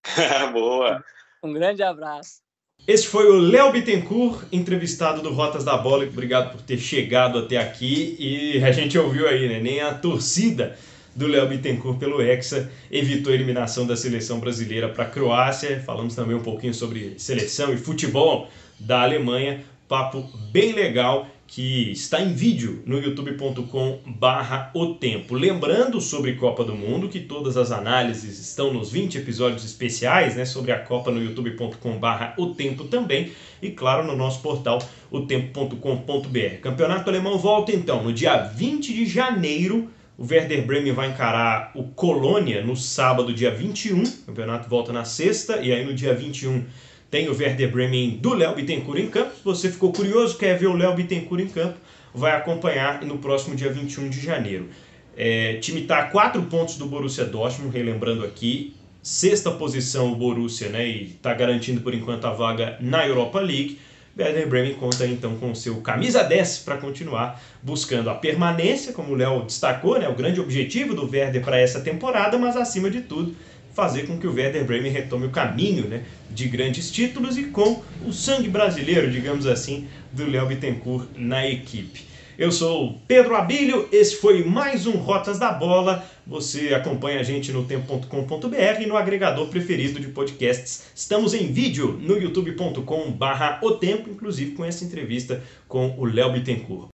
Boa! 0.54 1.04
Um 1.42 1.52
grande 1.52 1.82
abraço. 1.82 2.40
Esse 2.88 3.06
foi 3.06 3.30
o 3.30 3.38
Léo 3.38 3.70
Bittencourt, 3.70 4.44
entrevistado 4.50 5.20
do 5.20 5.30
Rotas 5.30 5.62
da 5.62 5.76
Bola. 5.76 6.04
Obrigado 6.04 6.52
por 6.52 6.62
ter 6.62 6.78
chegado 6.78 7.38
até 7.38 7.58
aqui. 7.58 8.16
E 8.18 8.64
a 8.64 8.72
gente 8.72 8.98
ouviu 8.98 9.28
aí, 9.28 9.46
né? 9.46 9.60
Nem 9.60 9.82
a 9.82 9.92
torcida 9.92 10.74
do 11.14 11.26
Léo 11.26 11.48
Bittencourt 11.48 11.98
pelo 11.98 12.22
Hexa 12.22 12.70
evitou 12.90 13.30
a 13.30 13.34
eliminação 13.34 13.86
da 13.86 13.94
seleção 13.94 14.40
brasileira 14.40 14.88
para 14.88 15.04
a 15.04 15.10
Croácia. 15.10 15.82
Falamos 15.84 16.14
também 16.14 16.34
um 16.34 16.42
pouquinho 16.42 16.72
sobre 16.72 17.12
seleção 17.18 17.74
e 17.74 17.76
futebol 17.76 18.48
da 18.80 19.02
Alemanha. 19.02 19.62
Papo 19.86 20.22
bem 20.50 20.72
legal 20.72 21.28
que 21.48 21.90
está 21.90 22.20
em 22.20 22.34
vídeo 22.34 22.82
no 22.84 23.00
youtube.com 23.00 24.00
barra 24.06 24.70
o 24.74 24.94
tempo. 24.94 25.34
Lembrando 25.34 25.98
sobre 25.98 26.34
Copa 26.34 26.62
do 26.62 26.76
Mundo 26.76 27.08
que 27.08 27.20
todas 27.20 27.56
as 27.56 27.72
análises 27.72 28.38
estão 28.38 28.72
nos 28.72 28.92
20 28.92 29.16
episódios 29.16 29.64
especiais 29.64 30.36
né, 30.36 30.44
sobre 30.44 30.72
a 30.72 30.78
Copa 30.78 31.10
no 31.10 31.22
youtube.com 31.22 31.98
barra 31.98 32.34
o 32.36 32.54
tempo 32.54 32.84
também 32.84 33.32
e 33.62 33.70
claro 33.70 34.06
no 34.06 34.14
nosso 34.14 34.42
portal 34.42 34.78
otempo.com.br. 35.10 36.60
Campeonato 36.60 37.08
Alemão 37.08 37.38
volta 37.38 37.72
então 37.72 38.04
no 38.04 38.12
dia 38.12 38.36
20 38.42 38.92
de 38.92 39.06
janeiro. 39.06 39.88
O 40.18 40.26
Werder 40.28 40.66
Bremen 40.66 40.92
vai 40.92 41.08
encarar 41.08 41.70
o 41.76 41.84
Colônia 41.84 42.60
no 42.62 42.76
sábado, 42.76 43.32
dia 43.32 43.52
21. 43.52 44.02
O 44.02 44.06
campeonato 44.26 44.68
volta 44.68 44.92
na 44.92 45.04
sexta 45.04 45.58
e 45.62 45.72
aí 45.72 45.84
no 45.84 45.94
dia 45.94 46.12
21 46.12 46.64
tem 47.10 47.28
o 47.28 47.36
Werder 47.36 47.70
Bremen 47.70 48.18
do 48.20 48.34
Léo 48.34 48.54
Bittencourt 48.54 49.00
em 49.00 49.08
campo. 49.08 49.34
Se 49.34 49.44
você 49.44 49.70
ficou 49.70 49.92
curioso, 49.92 50.36
quer 50.36 50.58
ver 50.58 50.66
o 50.66 50.74
Léo 50.74 50.94
Bittencourt 50.94 51.42
em 51.42 51.48
campo, 51.48 51.78
vai 52.14 52.32
acompanhar 52.32 53.02
no 53.02 53.18
próximo 53.18 53.56
dia 53.56 53.70
21 53.70 54.08
de 54.08 54.20
janeiro. 54.20 54.68
É, 55.16 55.54
time 55.54 55.82
está 55.82 55.98
a 55.98 56.04
4 56.04 56.42
pontos 56.42 56.76
do 56.76 56.86
Borussia 56.86 57.24
Dortmund, 57.24 57.76
relembrando 57.76 58.24
aqui. 58.24 58.74
Sexta 59.02 59.50
posição 59.50 60.12
o 60.12 60.16
Borussia, 60.16 60.68
né? 60.68 60.86
E 60.86 61.02
está 61.04 61.32
garantindo 61.32 61.80
por 61.80 61.94
enquanto 61.94 62.26
a 62.26 62.32
vaga 62.32 62.76
na 62.80 63.06
Europa 63.06 63.40
League. 63.40 63.78
Werder 64.18 64.48
Bremen 64.48 64.74
conta 64.74 65.06
então 65.06 65.36
com 65.36 65.54
seu 65.54 65.76
camisa 65.80 66.24
10 66.24 66.58
para 66.58 66.76
continuar 66.76 67.40
buscando 67.62 68.10
a 68.10 68.14
permanência, 68.14 68.92
como 68.92 69.12
o 69.12 69.14
Léo 69.14 69.44
destacou, 69.44 69.98
né? 69.98 70.08
O 70.08 70.14
grande 70.14 70.40
objetivo 70.40 70.94
do 70.94 71.08
Werder 71.08 71.42
para 71.42 71.58
essa 71.58 71.80
temporada, 71.80 72.36
mas 72.36 72.56
acima 72.56 72.90
de 72.90 73.00
tudo, 73.00 73.34
fazer 73.78 74.08
com 74.08 74.18
que 74.18 74.26
o 74.26 74.34
Werder 74.34 74.64
Bremen 74.64 74.90
retome 74.90 75.26
o 75.26 75.30
caminho 75.30 75.86
né, 75.86 76.02
de 76.28 76.48
grandes 76.48 76.90
títulos 76.90 77.38
e 77.38 77.44
com 77.44 77.80
o 78.04 78.12
sangue 78.12 78.48
brasileiro, 78.48 79.08
digamos 79.08 79.46
assim, 79.46 79.86
do 80.10 80.28
Léo 80.28 80.46
Bittencourt 80.46 81.06
na 81.16 81.46
equipe. 81.46 82.02
Eu 82.36 82.50
sou 82.50 83.00
Pedro 83.06 83.36
Abílio, 83.36 83.88
esse 83.92 84.16
foi 84.16 84.42
mais 84.42 84.84
um 84.84 84.96
Rotas 84.96 85.38
da 85.38 85.52
Bola. 85.52 86.04
Você 86.26 86.74
acompanha 86.74 87.20
a 87.20 87.22
gente 87.22 87.52
no 87.52 87.64
tempo.com.br 87.64 88.80
e 88.80 88.86
no 88.86 88.96
agregador 88.96 89.46
preferido 89.46 90.00
de 90.00 90.08
podcasts. 90.08 90.86
Estamos 90.92 91.32
em 91.32 91.52
vídeo 91.52 92.00
no 92.02 92.18
youtube.com/barra 92.18 93.60
o 93.62 93.72
tempo, 93.72 94.10
inclusive 94.10 94.56
com 94.56 94.64
essa 94.64 94.84
entrevista 94.84 95.40
com 95.68 95.94
o 95.96 96.04
Léo 96.04 96.32
Bittencourt. 96.32 96.88